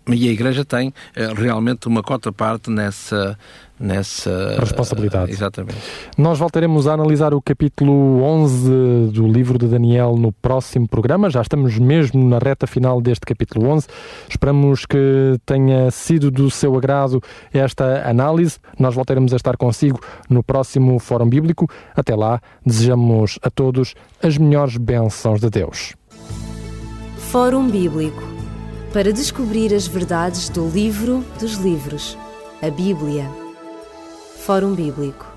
E 0.09 0.29
a 0.29 0.33
Igreja 0.33 0.65
tem 0.65 0.95
realmente 1.37 1.89
uma 1.89 2.01
cota 2.01 2.31
parte 2.31 2.71
nessa, 2.71 3.37
nessa 3.79 4.57
responsabilidade. 4.61 5.33
Exatamente. 5.33 5.79
Nós 6.17 6.39
voltaremos 6.39 6.87
a 6.87 6.93
analisar 6.93 7.35
o 7.35 7.43
capítulo 7.43 8.23
11 8.23 9.11
do 9.13 9.27
livro 9.27 9.59
de 9.59 9.67
Daniel 9.67 10.17
no 10.17 10.31
próximo 10.31 10.87
programa. 10.87 11.29
Já 11.29 11.43
estamos 11.43 11.77
mesmo 11.77 12.29
na 12.29 12.39
reta 12.39 12.69
final 12.69 13.01
deste 13.01 13.27
capítulo 13.27 13.69
11. 13.69 13.89
Esperamos 14.29 14.87
que 14.87 15.41
tenha 15.45 15.91
sido 15.91 16.31
do 16.31 16.53
seu 16.53 16.77
agrado 16.77 17.21
esta 17.53 18.09
análise. 18.09 18.59
Nós 18.79 18.95
voltaremos 18.95 19.33
a 19.33 19.37
estar 19.37 19.57
consigo 19.57 20.01
no 20.31 20.41
próximo 20.41 21.01
Fórum 21.01 21.29
Bíblico. 21.29 21.69
Até 21.97 22.15
lá, 22.15 22.41
desejamos 22.65 23.41
a 23.43 23.51
todos 23.51 23.95
as 24.23 24.39
melhores 24.39 24.77
bênçãos 24.77 25.41
de 25.41 25.51
Deus. 25.51 25.95
Fórum 27.17 27.69
Bíblico 27.69 28.36
para 28.97 29.13
descobrir 29.13 29.75
as 29.75 29.87
verdades 29.87 30.49
do 30.49 30.67
livro 30.71 31.23
dos 31.39 31.57
livros, 31.57 32.17
a 32.63 32.71
Bíblia. 32.71 33.31
Fórum 34.39 34.75
Bíblico 34.75 35.36